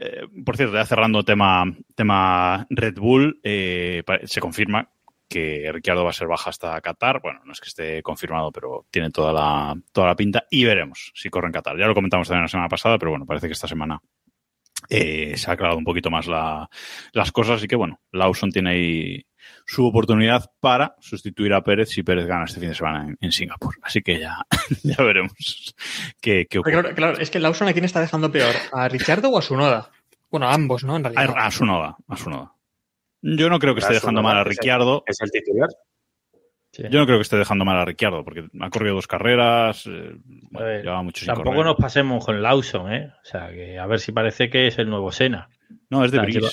[0.00, 1.64] eh, por cierto, ya cerrando tema,
[1.94, 4.90] tema Red Bull, eh, se confirma
[5.28, 7.20] que Ricciardo va a ser baja hasta Qatar.
[7.22, 11.12] Bueno, no es que esté confirmado, pero tiene toda la, toda la pinta y veremos
[11.14, 11.78] si corre en Qatar.
[11.78, 14.00] Ya lo comentamos también la semana pasada, pero bueno, parece que esta semana
[14.88, 16.68] eh, se ha aclarado un poquito más la-
[17.12, 19.24] las cosas y que bueno, Lawson tiene ahí
[19.66, 23.32] su oportunidad para sustituir a Pérez si Pérez gana este fin de semana en, en
[23.32, 23.74] Singapur.
[23.82, 24.38] Así que ya,
[24.82, 25.74] ya veremos
[26.20, 26.72] qué, ocurre.
[26.72, 29.90] Claro, claro, es que Lawson a quién está dejando peor, a Richardo o a Sunoda.
[30.30, 30.96] Bueno, a ambos, ¿no?
[30.96, 31.34] En realidad.
[31.38, 32.52] A, a su noda, a su noda.
[33.22, 35.04] Yo no creo que esté dejando mal a que es el- Ricciardo.
[35.06, 35.68] ¿Es el titular?
[36.78, 40.14] Yo no creo que esté dejando mal a Ricciardo, porque ha corrido dos carreras, eh,
[40.50, 41.66] bueno, A ver, lleva mucho sin Tampoco correr.
[41.66, 43.10] nos pasemos con Lawson, ¿eh?
[43.20, 45.48] O sea, que a ver si parece que es el nuevo Sena.
[45.90, 46.48] No, es de está lleva-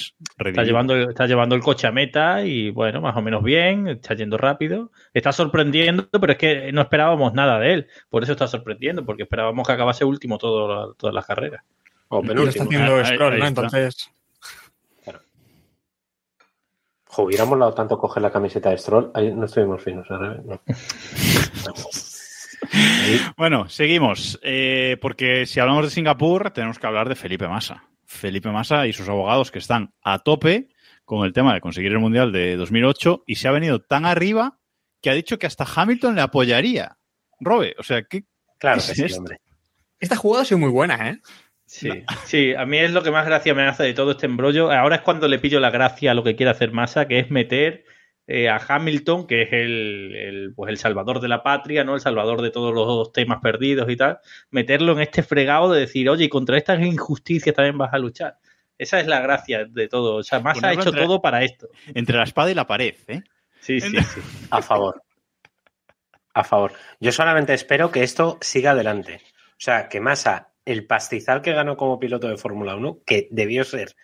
[0.49, 4.13] Está llevando, está llevando el coche a meta y bueno, más o menos bien, está
[4.13, 4.91] yendo rápido.
[5.13, 7.87] Está sorprendiendo, pero es que no esperábamos nada de él.
[8.09, 11.63] Por eso está sorprendiendo, porque esperábamos que acabase último todo, todas las carreras.
[12.07, 12.65] O Y lo está penúltimo.
[12.65, 13.47] haciendo ahí ¿no?
[13.47, 14.11] Entonces.
[17.15, 19.11] Jo, hubiera molado tanto coger la camiseta de Stroll.
[19.13, 20.61] Ahí no estuvimos finos, al revés, no.
[23.37, 24.39] Bueno, seguimos.
[24.43, 27.83] eh, porque si hablamos de Singapur, tenemos que hablar de Felipe Massa.
[28.05, 30.69] Felipe Massa y sus abogados que están a tope
[31.05, 34.57] con el tema de conseguir el Mundial de 2008 y se ha venido tan arriba
[35.01, 36.97] que ha dicho que hasta Hamilton le apoyaría.
[37.39, 38.25] Robe, o sea, ¿qué,
[38.57, 39.19] Claro ¿Qué que es sí, esto?
[39.19, 39.39] hombre.
[39.99, 41.19] Esta jugada ha sido muy buena, ¿eh?
[41.65, 41.89] Sí,
[42.25, 44.71] sí, a mí es lo que más gracia me hace de todo este embrollo.
[44.71, 47.31] Ahora es cuando le pillo la gracia a lo que quiere hacer Massa, que es
[47.31, 47.85] meter
[48.27, 51.95] eh, a Hamilton, que es el, el, pues el salvador de la patria, ¿no?
[51.95, 54.19] El salvador de todos los temas perdidos y tal.
[54.51, 58.37] Meterlo en este fregado de decir, oye, y contra estas injusticias también vas a luchar.
[58.77, 60.15] Esa es la gracia de todo.
[60.17, 61.67] O sea, Massa ha hecho entre- todo para esto.
[61.93, 63.21] entre la espada y la pared, ¿eh?
[63.59, 64.21] Sí, sí, sí.
[64.51, 65.01] A favor.
[66.33, 66.73] A favor.
[66.99, 69.21] Yo solamente espero que esto siga adelante.
[69.51, 73.63] O sea, que Massa el pastizal que ganó como piloto de Fórmula 1, que debió
[73.63, 73.95] ser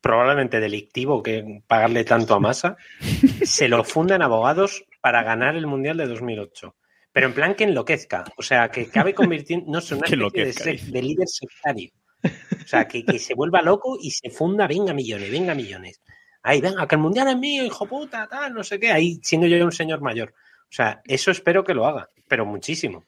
[0.00, 2.76] probablemente delictivo que pagarle tanto a Massa,
[3.44, 6.76] se lo fundan abogados para ganar el Mundial de 2008.
[7.12, 10.92] Pero en plan que enloquezca, o sea, que acabe convirtiendo, no sé, una especie de,
[10.92, 11.90] de líder sectario.
[12.24, 16.00] O sea, que, que se vuelva loco y se funda, venga millones, venga millones.
[16.42, 19.46] Ahí, venga, que el Mundial es mío, hijo puta, tal, no sé qué, ahí siendo
[19.46, 20.34] yo un señor mayor.
[20.62, 23.04] O sea, eso espero que lo haga, pero muchísimo.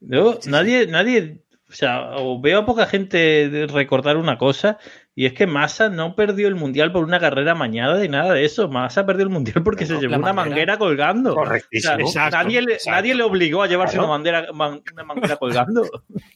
[0.00, 4.78] Yo, nadie, nadie, o sea, o veo a poca gente recordar una cosa,
[5.14, 8.44] y es que Massa no perdió el mundial por una carrera mañada ni nada de
[8.44, 8.68] eso.
[8.68, 10.34] Massa perdió el mundial porque se llevó una manguera.
[10.34, 11.30] manguera colgando.
[11.32, 11.94] O sea, Correctísimo.
[11.98, 12.90] Exacto, nadie, le, exacto.
[12.96, 14.06] nadie le obligó a llevarse Claro.
[14.06, 15.82] una, bandera, man- una manguera colgando.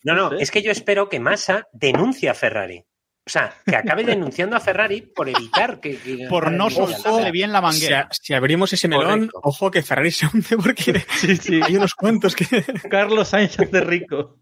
[0.02, 2.84] No, no, es que yo espero que Massa denuncie a Ferrari.
[3.24, 5.96] O sea, que acabe denunciando a Ferrari por evitar que.
[5.96, 8.08] que Por no soltarle bien la manguera.
[8.10, 9.40] si abrimos ese melón, Correcto.
[9.44, 11.60] ojo que Ferrari se hunde porque Sí, sí.
[11.64, 12.44] hay unos cuantos que...
[12.90, 14.38] Carlos Sánchez de Rico.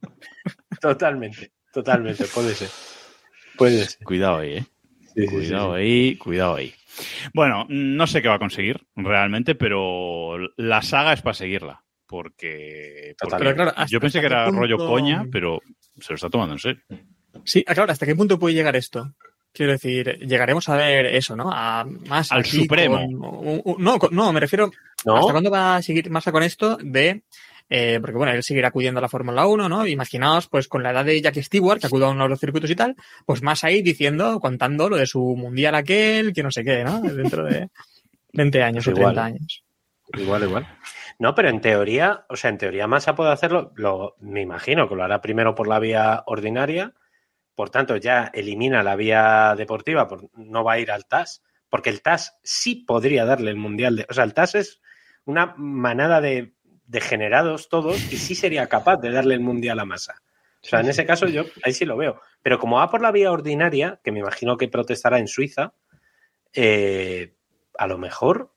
[0.81, 2.69] Totalmente, totalmente, puede ser.
[3.57, 4.03] Puede ser.
[4.05, 4.65] Cuidado ahí, ¿eh?
[5.01, 5.81] Sí, sí, sí, Cuidado sí.
[5.81, 6.75] ahí, cuidado ahí.
[7.35, 11.83] Bueno, no sé qué va a conseguir realmente, pero la saga es para seguirla.
[12.07, 13.39] Porque, porque Total.
[13.39, 15.61] Pero claro, ¿hasta- yo pensé que era rollo coña, pero
[16.01, 16.83] se lo está tomando en serio.
[17.45, 19.13] Sí, ah, claro, ¿hasta qué punto puede llegar esto?
[19.53, 21.51] Quiero decir, llegaremos a ver eso, ¿no?
[21.53, 22.97] A más Al Supremo.
[22.99, 24.71] con- no, con- no, me refiero
[25.05, 25.17] ¿No?
[25.17, 27.23] ¿Hasta cuándo va a seguir Massa con esto de...
[27.69, 29.87] eh, porque bueno, él seguirá acudiendo a la Fórmula 1, ¿no?
[29.87, 32.71] Imaginaos, pues con la edad de Jack Stewart, que acudió a uno de los circuitos
[32.71, 32.95] y tal,
[33.27, 37.01] pues más ahí diciendo, contando lo de su mundial aquel, que no sé qué, ¿no?
[37.01, 37.69] Dentro de
[38.35, 39.15] 20 años o Igual.
[39.15, 39.65] 30 años.
[40.17, 40.67] Igual, igual.
[41.19, 44.95] No, pero en teoría, o sea, en teoría Massa puede hacerlo, lo, me imagino que
[44.95, 46.93] lo hará primero por la vía ordinaria,
[47.55, 51.91] por tanto ya elimina la vía deportiva, por- no va a ir al TAS, porque
[51.91, 54.81] el TAS sí podría darle el mundial de, o sea, el TAS es
[55.25, 56.55] una manada de
[56.87, 60.23] degenerados todos y sí sería capaz de darle el mundial a Massa.
[60.63, 62.21] O sea, en ese caso yo ahí sí lo veo.
[62.43, 65.73] Pero como va por la vía ordinaria, que me imagino que protestará en Suiza,
[66.53, 67.35] eh,
[67.79, 68.53] a lo mejor.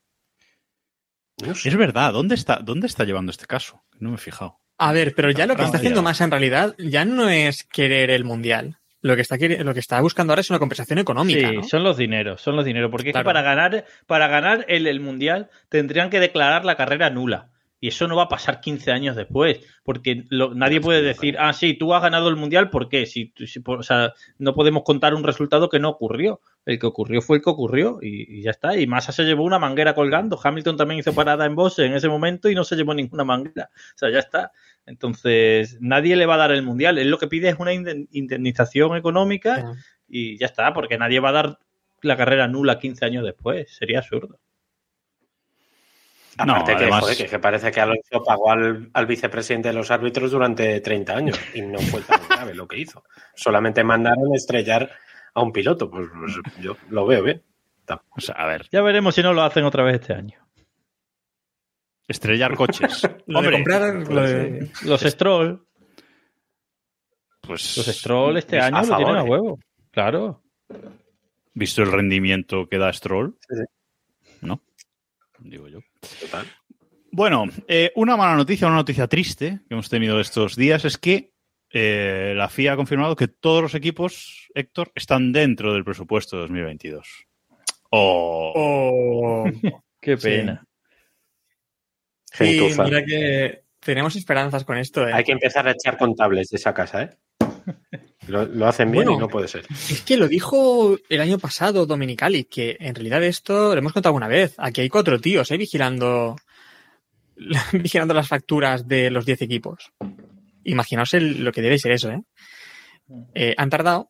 [1.46, 1.68] No sé.
[1.68, 3.84] Es verdad, ¿dónde está, ¿dónde está llevando este caso?
[3.98, 4.58] No me he fijado.
[4.78, 8.10] A ver, pero ya lo que está haciendo Massa en realidad ya no es querer
[8.10, 8.78] el mundial.
[9.04, 11.62] Lo que está, lo que está buscando ahora es una compensación económica, Sí, ¿no?
[11.64, 12.90] son los dineros, son los dineros.
[12.90, 17.10] Porque es que para ganar, para ganar el, el mundial tendrían que declarar la carrera
[17.10, 17.50] nula.
[17.80, 21.52] Y eso no va a pasar 15 años después, porque lo- nadie puede decir, ah,
[21.52, 23.04] sí, tú has ganado el mundial, ¿por qué?
[23.04, 26.40] Si, si por- o sea, no podemos contar un resultado que no ocurrió.
[26.64, 28.74] El que ocurrió fue el que ocurrió y, y ya está.
[28.78, 30.40] Y Massa se llevó una manguera colgando.
[30.42, 33.68] Hamilton también hizo parada en Bosse en ese momento y no se llevó ninguna manguera.
[33.74, 34.50] O sea, ya está.
[34.86, 36.98] Entonces, nadie le va a dar el mundial.
[36.98, 39.72] Él lo que pide es una indemnización económica
[40.08, 41.58] y ya está, porque nadie va a dar
[42.02, 43.74] la carrera nula 15 años después.
[43.74, 44.38] Sería absurdo.
[46.44, 49.74] No, Aparte que, además- joder, que, que parece que Alonso pagó al, al vicepresidente de
[49.74, 53.04] los árbitros durante 30 años y no fue tan grave lo que hizo.
[53.34, 54.90] Solamente mandaron estrellar
[55.32, 55.88] a un piloto.
[55.88, 57.42] Pues, pues yo lo veo bien.
[58.16, 60.43] O sea, a ver, Ya veremos si no lo hacen otra vez este año.
[62.08, 63.02] Estrellar coches.
[63.26, 65.66] Lo de comprar, lo de- Los Stroll,
[67.40, 69.28] pues los Stroll este año lo favor, tienen a ¿eh?
[69.30, 69.58] huevo.
[69.90, 70.42] Claro.
[71.52, 74.36] visto el rendimiento que da Stroll, Sí, sí.
[74.42, 74.62] ¿no?
[75.38, 75.80] Digo yo.
[76.20, 76.46] Total.
[77.10, 81.32] Bueno, eh, una mala noticia, una noticia triste que hemos tenido estos días es que
[81.70, 86.42] eh, la FIA ha confirmado que todos los equipos, Héctor, están dentro del presupuesto de
[86.42, 87.06] 2022.
[87.90, 89.44] Oh, Oh,
[90.00, 90.30] Qué Sí.
[92.40, 95.12] Mira que tenemos esperanzas con esto, ¿eh?
[95.12, 97.10] Hay que empezar a echar contables de esa casa, ¿eh?
[98.26, 99.18] Lo, lo hacen bien Bueno.
[99.18, 99.66] y no puede ser.
[99.70, 104.10] Es que lo dijo el año pasado Dominicali, que en realidad esto lo hemos contado
[104.12, 104.54] alguna vez.
[104.56, 105.58] Aquí hay cuatro tíos, ¿eh?
[105.58, 106.34] Vigilando,
[107.72, 109.92] vigilando las facturas de los 10 equipos.
[110.64, 112.22] Imaginaos el- lo que debe ser eso, ¿eh?
[113.34, 114.08] Eh, han tardado.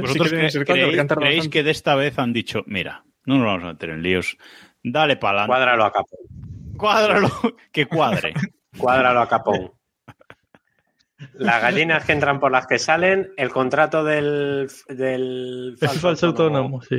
[0.00, 1.58] ¿Vosotros Sí que ser creéis, han tardado creéis bastante.
[1.58, 4.36] que de esta vez han dicho, mira, no nos vamos a meter en líos,
[4.82, 6.18] dale para adelante, Cuádralo a capón.
[6.82, 7.30] Cuádralo,
[7.72, 8.34] que cuadre.
[8.76, 9.72] Cuádralo a capón.
[11.34, 16.82] Las gallinas que entran por las que salen, el contrato del, del Es falso autónomo,
[16.82, 16.98] sí.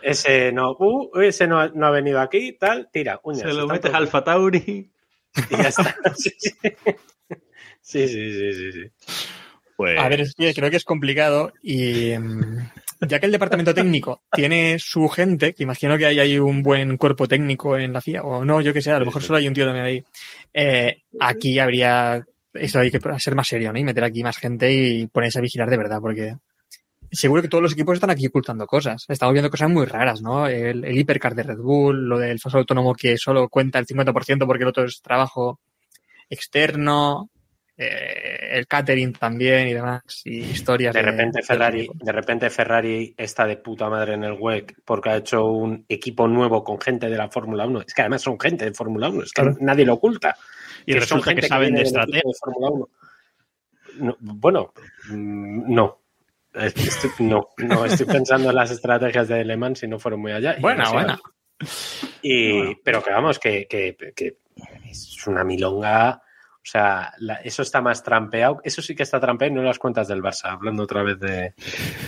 [0.00, 3.42] Ese no, uh, ese no, ha- no ha venido aquí, tal, tira, uñas.
[3.42, 4.92] Se lo metes todos- Alfa Tauri.
[5.50, 5.94] Y ya está.
[6.14, 6.52] Sí, sí.
[7.82, 8.82] Sí, sí, sí.
[9.76, 12.70] Pues, A ver, es que creo que es complicado y mm,
[13.00, 16.96] ya que el departamento técnico tiene su gente, que imagino que hay ahí un buen
[16.96, 19.48] cuerpo técnico en la FIA, o no, yo que sé, a lo mejor solo hay
[19.48, 20.04] un tío también ahí.
[20.52, 23.78] Eh, aquí habría, eso hay que ser más serio, ¿no?
[23.78, 26.36] Y meter aquí más gente y ponerse a vigilar de verdad, porque
[27.10, 29.04] seguro que todos los equipos están aquí ocultando cosas.
[29.08, 30.46] Estamos viendo cosas muy raras, ¿no?
[30.46, 34.46] El, el hipercar de Red Bull, lo del falso autónomo que solo cuenta el 50%
[34.46, 35.60] porque el otro es trabajo
[36.28, 37.30] externo.
[37.76, 40.94] Eh, el catering también y demás, y historias.
[40.94, 45.16] De repente Ferrari, de repente Ferrari está de puta madre en el WEC porque ha
[45.16, 47.80] hecho un equipo nuevo con gente de la Fórmula 1.
[47.86, 49.56] Es que además son gente de Fórmula 1, es que Claro.
[49.60, 50.36] nadie lo oculta.
[50.86, 52.22] Y Que resulta son que gente saben de estrategia.
[52.24, 52.88] de Fórmula 1.
[53.98, 54.72] No, bueno,
[55.10, 56.00] mm, no.
[56.52, 60.30] Estoy- no, no, estoy pensando en las estrategias de Le Mans si no fueron muy
[60.30, 60.56] allá.
[60.60, 61.18] Buena, buena.
[62.22, 64.36] Y, Pero que vamos, que, que- que
[64.88, 66.20] es una milonga.
[66.64, 68.58] O sea, la- eso está más trampeado.
[68.64, 71.52] Eso sí que está trampeado, no en las cuentas del Barça, hablando otra vez de,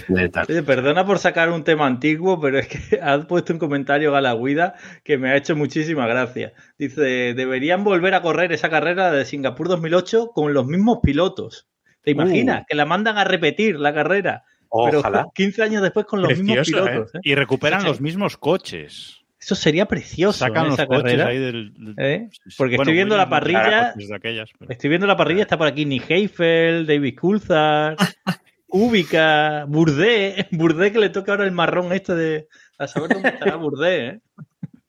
[0.08, 0.46] de tal.
[0.48, 4.74] Oye, perdona por sacar un tema antiguo, pero es que has puesto un comentario Galaguida
[5.04, 6.54] que me ha hecho muchísima gracia.
[6.78, 11.68] Dice, deberían volver a correr esa carrera de Singapur 2008 con los mismos pilotos.
[12.00, 12.64] ¿Te imaginas?
[12.66, 14.44] Que la mandan a repetir la carrera.
[14.86, 15.26] Pero Ojalá.
[15.34, 17.14] 15 años después con los mismos pilotos.
[17.14, 17.18] ¿eh?
[17.22, 19.22] Y recuperan los mismos coches.
[19.38, 20.38] Eso sería precioso.
[20.38, 20.68] Sacan ¿eh?
[20.68, 21.26] los esa coches carrera.
[21.28, 21.74] ahí del.
[21.74, 22.28] del- ¿Eh?
[22.56, 23.94] Porque Bueno, estoy viendo la parrilla.
[24.14, 27.96] aquellas, pero- Estoy viendo la parrilla, está por aquí Nick Heifel, David Coulthard,
[28.68, 33.56] Kubica, Burdé, Burdé que le toca ahora el marrón este de a saber dónde estará
[33.56, 34.20] Burdé, ¿eh?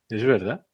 [0.10, 0.66] Es verdad.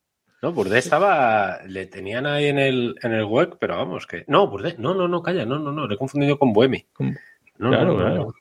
[0.42, 1.60] No, Burdé estaba.
[1.68, 4.26] Le tenían ahí en el, en el WEC, pero vamos, que.
[4.28, 4.76] No, Burdé.
[4.78, 5.46] No, no, no, calla.
[5.46, 5.88] No, no, no.
[5.88, 6.54] Le he confundido con.
[6.54, 7.18] Con-
[7.58, 8.34] No, Claro, no, no, claro.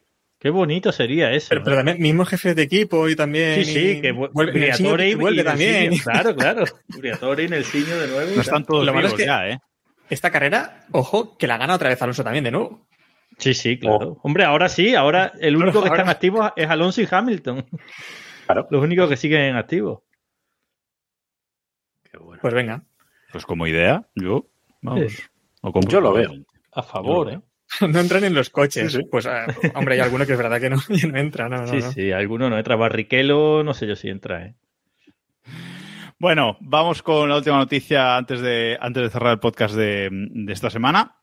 [0.43, 1.47] Qué bonito sería eso.
[1.51, 3.65] Pero, pero también mismos jefes de equipo y también.
[3.65, 4.73] sí, sí, y- que vu- vuelve,
[5.09, 5.93] y- vuelve y también.
[6.03, 6.65] Claro, claro.
[6.89, 8.33] Briatore y Nelsinho de nuevo.
[8.33, 9.59] y No están todos Lo malo vivos es que- ya, ¿eh?
[10.11, 12.89] Esta carrera, ojo, que la gana otra vez Alonso también de nuevo.
[13.39, 14.19] Sí, sí, claro.
[14.25, 17.65] Hombre, ahora sí, ahora el único que están activos es Alonso y Hamilton.
[18.47, 18.67] Claro.
[18.71, 20.01] Los únicos que siguen activos.
[22.11, 22.43] Qué bueno.
[22.43, 22.83] Pues venga.
[23.31, 24.47] Pues como idea, yo.
[24.83, 25.13] Vamos.
[25.13, 25.23] Sí.
[25.89, 26.33] Yo lo veo.
[26.73, 27.41] A favor, ¿eh?
[27.89, 28.93] No entran en los coches.
[28.93, 29.05] Sí, sí.
[29.11, 31.49] Pues, ah, hombre, hay alguno que es verdad que no, que no entra.
[31.49, 31.93] No, no, Sí, no.
[31.93, 32.77] sí, alguno no entra.
[32.77, 34.55] Barrichello, no sé yo si entra, ¿eh?
[36.19, 40.53] Bueno, vamos con la última noticia antes de, antes de cerrar el podcast de, de
[40.53, 41.17] esta semana.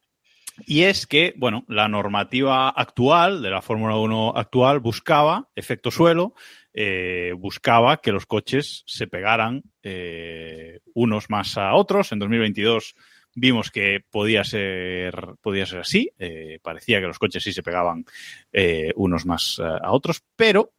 [0.66, 6.34] Y es que, bueno, la normativa actual de la Fórmula 1 actual buscaba, efecto suelo,
[6.74, 12.12] eh, buscaba que los coches se pegaran eh, unos más a otros.
[12.12, 12.96] En 2022
[13.36, 16.10] vimos que podía ser, podía ser así.
[16.18, 18.06] eh, parecía que los coches sí se pegaban
[18.52, 20.74] eh, unos más eh, a otros, pero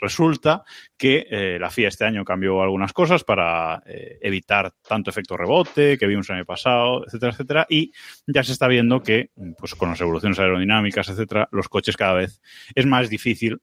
[0.00, 0.64] resulta
[0.96, 6.28] que la FIA este año cambió algunas cosas para evitar tanto efecto rebote que vimos
[6.28, 7.92] el año pasado, etcétera, etcétera, y
[8.26, 12.40] ya se está viendo que, pues con las evoluciones aerodinámicas, etcétera, los coches cada vez
[12.74, 13.60] es más difícil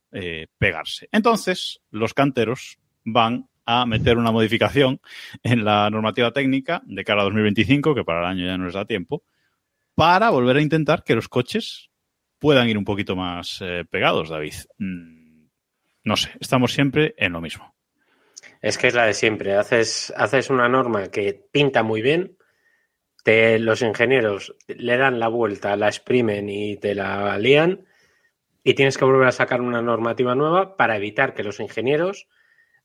[0.58, 1.10] pegarse.
[1.12, 5.00] Entonces, los canteros van a meter una modificación
[5.44, 8.74] en la normativa técnica de cara a 2025, que para el año ya no les
[8.74, 9.24] da tiempo,
[9.96, 11.90] para volver a intentar que los coches
[12.40, 14.54] puedan ir un poquito más eh, pegados, David.
[14.80, 15.46] Mm,
[16.04, 17.76] no sé, estamos siempre en lo mismo.
[18.62, 19.56] Es que es la de siempre.
[19.56, 22.38] Haces, haces una norma que pinta muy bien,
[23.24, 27.86] te, los ingenieros le dan la vuelta, la exprimen y te la lían,
[28.64, 32.28] y tienes que volver a sacar una normativa nueva para evitar que los ingenieros,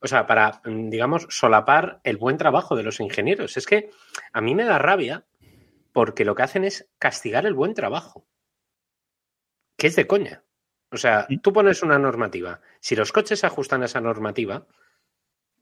[0.00, 3.56] o sea, para, mm, digamos, solapar el buen trabajo de los ingenieros.
[3.56, 3.90] Es que
[4.32, 5.24] a mí me da rabia
[5.92, 8.26] porque lo que hacen es castigar el buen trabajo.
[9.76, 10.42] Que es de coña.
[10.90, 12.60] O sea, tú pones una normativa.
[12.80, 14.66] Si los coches se ajustan a esa normativa,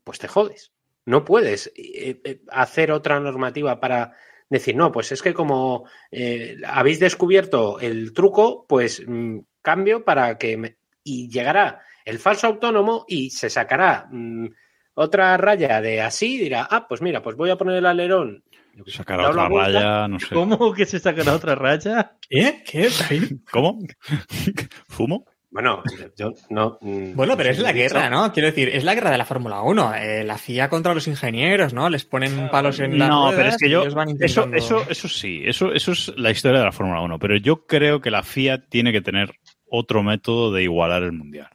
[0.03, 0.71] pues te jodes.
[1.05, 4.13] No puedes eh, eh, hacer otra normativa para
[4.49, 10.37] decir, no, pues es que como eh, habéis descubierto el truco, pues mm, cambio para
[10.37, 10.57] que...
[10.57, 14.45] me- Y llegará el falso autónomo y se sacará mm,
[14.93, 18.43] otra raya de así y dirá, ah, pues mira, pues voy a poner el alerón.
[18.75, 20.33] yo qué sé, Sacar dado la otra vuelta, raya, no sé.
[20.33, 22.13] ¿Cómo que se sacará otra raya?
[22.29, 22.63] ¿Qué?
[22.65, 22.87] ¿Qué?
[23.51, 23.79] ¿Cómo?
[24.87, 25.25] ¿Fumo?
[25.51, 25.81] Bueno,
[26.17, 26.77] yo no...
[26.81, 28.33] mm, Bueno, pero no es la guerra, ¿no?
[28.33, 29.95] Quiero decir, es la guerra de la Fórmula 1.
[29.95, 31.89] eh, la FIA contra los ingenieros, ¿no?
[31.89, 33.81] Les ponen palos en las No, pero es que yo.
[33.83, 36.99] ellos van Eso, intentando- eso, eso sí, eso, eso es la historia de la Fórmula
[37.01, 37.19] 1.
[37.19, 39.31] Pero yo creo que la FIA tiene que tener
[39.69, 41.47] otro método de igualar el mundial.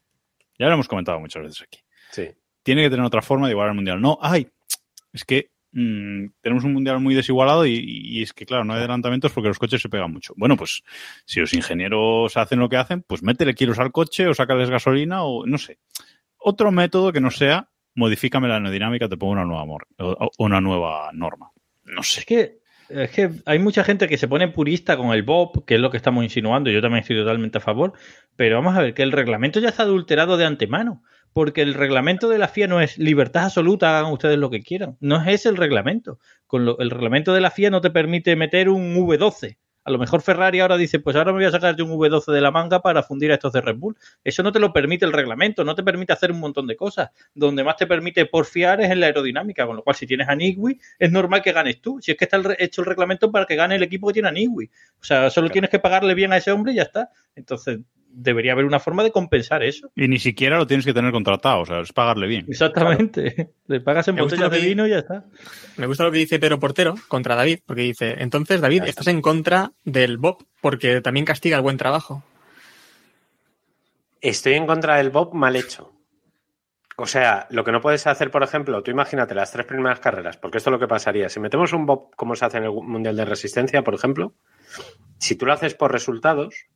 [0.60, 1.80] Ya lo hemos comentado muchas veces aquí.
[2.10, 2.28] Sí.
[2.62, 4.00] Tiene que tener otra forma de igualar el mundial.
[4.00, 4.46] No, ay,
[5.12, 8.80] es que mm, tenemos un mundial muy desigualado y, y es que, claro, no hay
[8.80, 10.34] adelantamientos porque los coches se pegan mucho.
[10.36, 10.82] Bueno, pues
[11.24, 15.24] si los ingenieros hacen lo que hacen, pues métele kilos al coche o sácales gasolina
[15.24, 15.78] o no sé.
[16.36, 19.64] Otro método que no sea modifícame la aerodinámica, te pongo nueva,
[20.38, 21.52] una nueva norma.
[21.84, 22.20] No sé.
[22.20, 22.59] Es que,
[22.90, 25.90] es que hay mucha gente que se pone purista con el Bob, que es lo
[25.90, 27.92] que estamos insinuando, yo también estoy totalmente a favor,
[28.36, 32.28] pero vamos a ver que el reglamento ya está adulterado de antemano, porque el reglamento
[32.28, 35.56] de la FIA no es libertad absoluta, hagan ustedes lo que quieran, no es el
[35.56, 36.18] reglamento.
[36.46, 39.98] Con lo- el reglamento de la FIA no te permite meter un V12 A lo
[39.98, 42.50] mejor Ferrari ahora dice, pues ahora me voy a sacar yo un V12 de la
[42.50, 43.96] manga para fundir a estos de Red Bull.
[44.22, 47.10] Eso no te lo permite el reglamento, no te permite hacer un montón de cosas.
[47.34, 50.34] Donde más te permite porfiar es en la aerodinámica, con lo cual si tienes a
[50.34, 51.98] Nigui, es normal que ganes tú.
[52.02, 54.32] Si es que está hecho el reglamento para que gane el equipo que tiene a
[54.32, 54.70] Nigui.
[55.00, 57.10] O sea, solo tienes que pagarle bien a ese hombre y ya está.
[57.34, 57.78] Entonces,
[58.12, 59.90] debería haber una forma de compensar eso.
[59.94, 62.46] Y ni siquiera lo tienes que tener contratado, o sea, es pagarle bien.
[62.48, 63.50] Exactamente.
[63.66, 65.24] Le pagas en botellas de que- vino y ya está.
[65.76, 69.22] Me gusta lo que dice Pedro Portero contra David, porque dice, entonces David, estás en
[69.22, 72.22] contra del Bob porque también castiga el buen trabajo.
[74.20, 75.92] Estoy en contra del Bob mal hecho.
[76.96, 80.36] O sea, lo que no puedes hacer, por ejemplo, tú imagínate las tres primeras carreras,
[80.36, 81.30] porque esto es lo que pasaría.
[81.30, 84.34] Si metemos un Bob como se hace en el Mundial de Resistencia, por ejemplo,
[85.16, 86.66] si tú lo haces por resultados,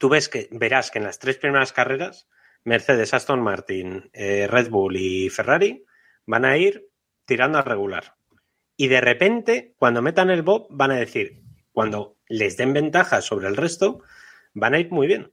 [0.00, 2.26] tú ves que verás que en las tres primeras carreras,
[2.64, 5.84] Mercedes, Aston Martin, eh, Red Bull y Ferrari
[6.24, 6.88] van a ir
[7.26, 8.16] tirando a regular.
[8.78, 11.42] Y de repente, cuando metan el Bob, van a decir,
[11.72, 14.02] cuando les den ventaja sobre el resto,
[14.54, 15.32] van a ir muy bien.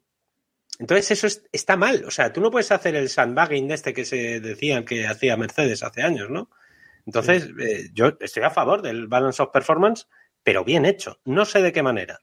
[0.79, 2.03] Entonces eso es- está mal.
[2.05, 5.37] O sea, tú no puedes hacer el sandbagging de este que se decían que hacía
[5.37, 6.49] Mercedes hace años, ¿no?
[7.05, 10.07] Entonces, eh, yo estoy a favor del balance of performance,
[10.43, 11.21] pero bien hecho.
[11.23, 12.19] No sé de qué manera.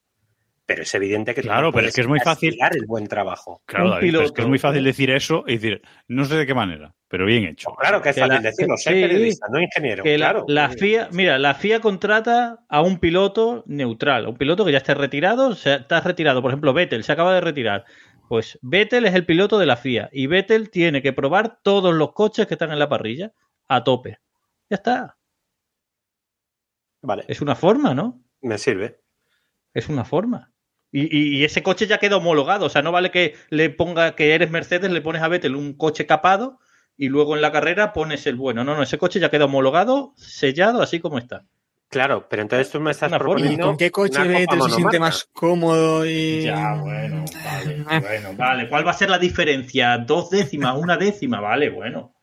[0.66, 2.86] Pero es evidente que tú Claro, no pero puedes es que es muy fácil- el
[2.86, 3.62] buen trabajo.
[3.66, 4.42] Claro, David, pero es que piloto.
[4.42, 7.68] es muy fácil decir eso y decir, no sé de qué manera, pero bien hecho.
[7.68, 10.02] Pues claro que es Que fácil la- decirlo, soy sí, periodista, no ingeniero.
[10.02, 10.44] Que claro.
[10.48, 14.78] la FIA, mira, la FIA contrata a un piloto neutral, a un piloto que ya
[14.78, 17.84] esté retirado, o sea, está retirado, por ejemplo, Vettel se acaba de retirar.
[18.30, 22.12] Pues Vettel es el piloto de la FIA y Vettel tiene que probar todos los
[22.14, 23.32] coches que están en la parrilla
[23.68, 24.18] a tope.
[24.70, 25.18] Ya está.
[27.02, 28.22] Vale, Es una forma, ¿no?
[28.40, 29.00] me sirve.
[29.74, 30.52] Es una forma.
[30.96, 32.66] Y, y- y ese coche ya queda homologado.
[32.66, 35.72] O sea, no vale que le ponga que eres Mercedes, le pones a Vettel un
[35.74, 36.60] coche capado
[36.96, 38.62] y luego en la carrera pones el bueno.
[38.62, 41.42] No, no, ese coche ya queda homologado, sellado, así como está.
[41.90, 43.32] Claro, pero entonces tú me estás Una forma.
[43.32, 46.48] ¿Y proponiendo con qué coche Vettel se siente más cómodo y...
[46.48, 47.06] vale,
[47.90, 48.00] Eh.
[48.00, 48.68] bueno, vale.
[48.68, 49.98] ¿Cuál va a ser la diferencia?
[49.98, 50.76] ¿Dos décimas?
[50.76, 51.40] ¿Una décima?
[51.40, 52.14] Vale, bueno.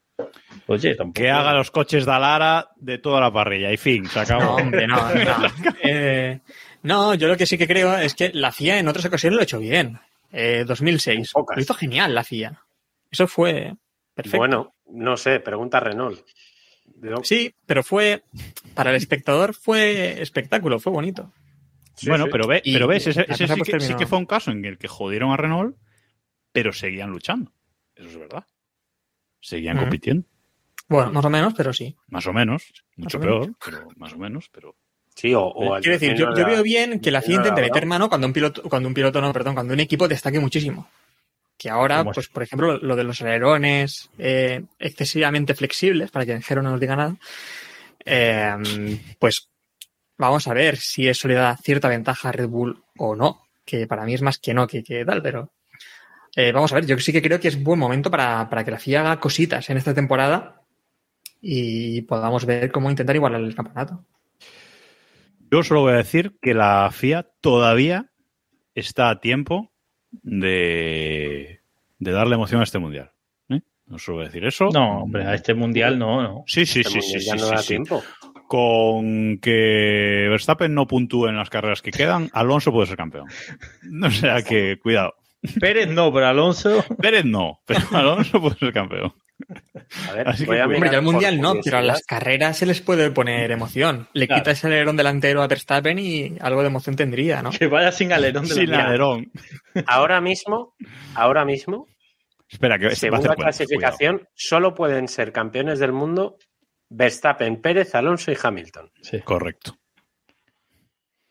[0.68, 1.14] Oye, tampoco.
[1.22, 4.56] Que haga los coches de Alara de toda la parrilla y fin, se No, acabó.
[4.56, 5.04] hombre, no, no.
[5.84, 6.40] Eh,
[6.84, 9.42] no, yo lo que sí que creo es que la FIA en otras ocasiones lo
[9.42, 10.00] ha hecho bien.
[10.32, 11.18] Eh, 2006.
[11.18, 11.58] En pocas.
[11.58, 12.62] Lo hizo genial la FIA.
[13.10, 13.74] Eso fue
[14.14, 14.38] perfecto.
[14.38, 16.26] Bueno, no sé, pregunta a Renault.
[17.02, 18.24] Yo- Sí, pero fue,
[18.76, 21.34] para el espectador fue espectáculo, fue bonito.
[21.96, 22.30] sí, bueno, sí.
[22.32, 24.64] pero, ve, pero ves, ese, ese sí, pues que, sí que fue un caso en
[24.66, 25.76] el que jodieron a Renault,
[26.52, 27.52] pero seguían luchando.
[27.96, 28.46] Eso es verdad.
[29.40, 30.26] Seguían compitiendo.
[30.88, 31.96] Bueno, más o menos, pero sí.
[32.08, 32.72] Más o menos.
[32.98, 33.46] Mucho Más o menos.
[33.48, 34.50] peor, pero más o menos.
[34.52, 34.76] Pero
[35.16, 37.86] Sí, o, o al Quiero decir, yo, la- veo bien que la FIA intente meter
[37.86, 40.88] mano cuando un piloto, cuando un piloto no, perdón, cuando un equipo destaque muchísimo.
[41.58, 46.62] Que ahora, pues, por ejemplo, lo de los alerones eh, excesivamente flexibles, para que Jero
[46.64, 47.16] no nos diga nada,
[48.06, 48.56] eh,
[49.20, 49.50] pues
[50.18, 53.86] vamos a ver si eso le da cierta ventaja a Red Bull o no, que
[53.88, 55.52] para mí es más que no que, que tal, pero
[56.36, 58.72] eh, vamos a ver, yo sí que creo que es buen momento para, para que
[58.72, 60.62] la FIA haga cositas en esta temporada
[61.42, 64.04] y podamos ver cómo intentar igualar el campeonato.
[65.52, 68.12] Yo solo voy a decir que la FIA todavía
[68.74, 69.72] está a tiempo
[70.12, 71.62] de,
[72.00, 73.12] de darle emoción a este mundial.
[73.50, 73.62] ¿eh?
[73.86, 74.70] No solo voy a decir eso.
[74.74, 76.44] No, hombre, a este mundial no, no.
[76.48, 77.68] Sí, sí, Este sí, sí, mundial sí, ya no sí, da sí.
[77.68, 78.04] tiempo.
[78.48, 83.28] Con que Verstappen no puntúe en las carreras que quedan, Alonso puede ser campeón.
[84.06, 85.16] O sea que, cuidado.
[85.60, 86.84] Pérez no, pero Alonso.
[87.02, 89.14] Pérez no, pero Alonso puede ser campeón.
[90.10, 90.66] A ver, Así que voy a.
[90.66, 94.08] Hombre, ya el mundial no, pero a las carreras se les puede poner emoción.
[94.14, 94.42] Le Claro.
[94.44, 97.52] quitas el alerón delantero a Verstappen y algo de emoción tendría, ¿no?
[97.52, 99.32] Que vaya sin alerón de Sin alerón.
[99.88, 100.76] Ahora mismo,
[101.16, 101.88] ahora mismo,
[102.50, 106.38] Espera, que se va a según la clasificación, solo pueden ser campeones del mundo
[106.90, 108.90] Verstappen, Pérez, Alonso y Hamilton.
[109.02, 109.26] cuidado.
[109.26, 109.78] Correcto.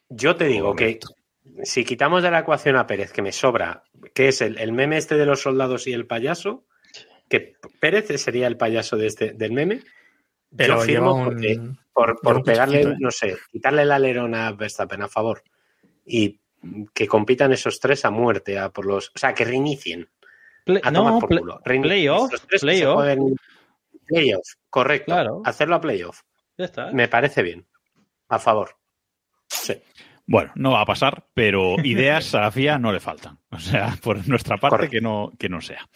[0.08, 1.08] Yo te digo Correcto.
[1.54, 3.84] que si quitamos de la ecuación a Pérez, que me sobra,
[4.14, 6.64] que es el, el meme este de los soldados y el payaso,
[7.31, 9.81] que Pérez sería el payaso de este, del meme,
[10.55, 11.24] Pero yo firmo un...
[11.24, 11.61] porque
[11.95, 12.95] por, por un pegarle, ¿eh?
[12.99, 15.43] no sé, quitarle el alerón a Verstappen a favor
[16.05, 16.39] y
[16.93, 20.11] que compitan esos tres a muerte, a por los, o sea, que reinicien.
[20.66, 21.61] Play- A tomar no, por culo.
[21.64, 22.99] Playoff, playoff.
[23.01, 23.37] jueguen-
[24.07, 25.12] Playoff, correcto.
[25.12, 25.41] Claro.
[25.45, 26.20] Hacerlo a playoff.
[26.59, 26.91] Ya está.
[26.93, 27.64] Me parece bien.
[28.28, 28.76] A favor.
[29.47, 29.81] Sí.
[30.26, 33.39] Bueno, no va a pasar, pero ideas a la FIA no le faltan.
[33.51, 34.93] O sea, por nuestra parte, Correcto.
[34.93, 35.89] que no, que no sea.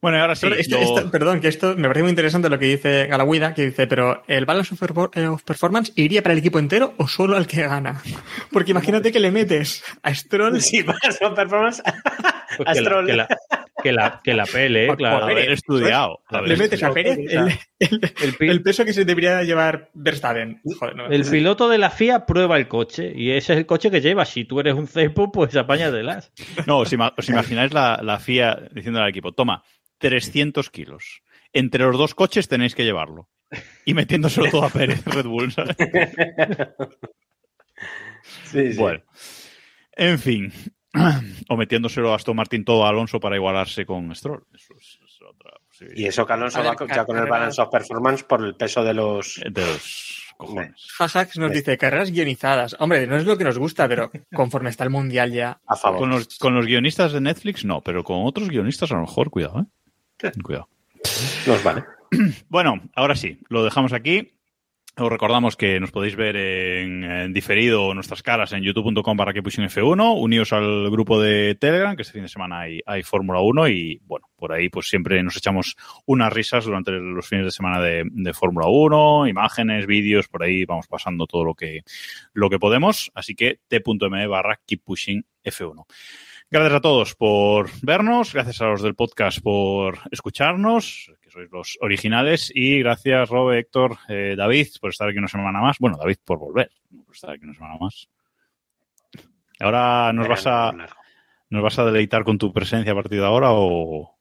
[0.00, 0.46] Bueno, ahora sí.
[0.46, 3.54] Pero esto- lo- esto- perdón, que esto me parece muy interesante lo que dice Galahuida,
[3.54, 7.08] que dice, pero ¿el balance of, eh, of performance iría para el equipo entero o
[7.08, 8.00] solo al que gana?
[8.52, 11.82] Porque imagínate que le metes a Stroll Sí, para su performance.
[12.56, 13.06] Pues que, la, Astrol.
[13.06, 13.28] que la-
[13.82, 15.16] que la, que la pele, claro.
[15.20, 16.20] por Haber Pérez, estudiado.
[16.28, 16.90] haber Le metes a.
[16.92, 20.60] Pérez el, el- El, pi- el peso que se debería llevar Verstappen.
[20.78, 21.06] Joder, no.
[21.06, 24.24] el piloto de la FIA prueba el coche y ese es el coche que lleva.
[24.24, 26.32] Si tú eres un cepo, pues apáñatelas.
[26.66, 29.62] No, os, ima- os imagináis la, la FIA diciendo al equipo, toma,
[29.98, 31.22] 300 kilos.
[31.52, 33.28] Entre los dos coches tenéis que llevarlo.
[33.84, 35.76] Y metiéndoselo todo a Pérez, Red Bull, ¿sabes?
[38.44, 38.78] Sí, sí.
[38.78, 39.00] Bueno.
[39.92, 40.52] En fin.
[41.48, 44.44] O metiéndoselo a Aston Martin todo a Alonso para igualarse con Stroll.
[44.54, 46.00] Eso es, es otra posibilidad.
[46.00, 48.56] Y eso que Alonso ver, va con- ya con el balance of performance por el
[48.56, 49.40] peso de los.
[49.50, 50.88] De los cojones.
[50.98, 52.74] Hajax nos dice carreras guionizadas.
[52.80, 55.60] Hombre, no es lo que nos gusta, pero conforme está el mundial ya.
[55.66, 56.00] A favor.
[56.00, 59.30] Con los, con los guionistas de Netflix no, pero con otros guionistas a lo mejor,
[59.30, 59.64] cuidado, ¿eh?
[60.42, 60.68] Cuidado.
[61.46, 61.84] Nos vale.
[62.48, 64.32] Bueno, ahora sí, lo dejamos aquí.
[65.00, 69.44] Os recordamos que nos podéis ver en, en diferido nuestras caras en youtube.com para que
[69.44, 70.20] F1.
[70.20, 74.00] Uníos al grupo de Telegram, que este fin de semana hay, hay Fórmula 1 y
[74.06, 78.02] bueno, por ahí pues siempre nos echamos unas risas durante los fines de semana de,
[78.10, 81.82] de Fórmula 1, imágenes, vídeos, por ahí vamos pasando todo lo que,
[82.32, 83.12] lo que podemos.
[83.14, 85.84] Así que t.me barra keep pushing F1.
[86.50, 91.76] Gracias a todos por vernos, gracias a los del podcast por escucharnos, que sois los
[91.82, 95.76] originales, y gracias, Robe, Héctor, eh, David, por estar aquí una semana más.
[95.78, 96.70] Bueno, David, por volver,
[97.04, 98.08] por estar aquí una semana más.
[99.60, 100.72] Ahora nos vas a,
[101.50, 104.16] nos vas a deleitar con tu presencia a partir de ahora o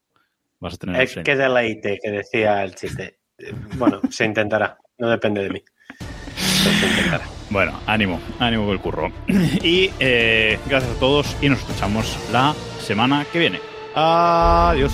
[0.59, 1.23] vas a tener ausencia?
[1.23, 3.19] qué deleite que decía el chiste.
[3.37, 4.77] Eh, Bueno, se intentará.
[4.97, 5.63] No depende de mí.
[5.97, 7.36] Pero se intentará.
[7.49, 9.11] Bueno, ánimo, ánimo con el curro.
[9.63, 13.59] Y eh, gracias a todos y nos escuchamos la semana que viene.
[13.95, 14.93] Adiós.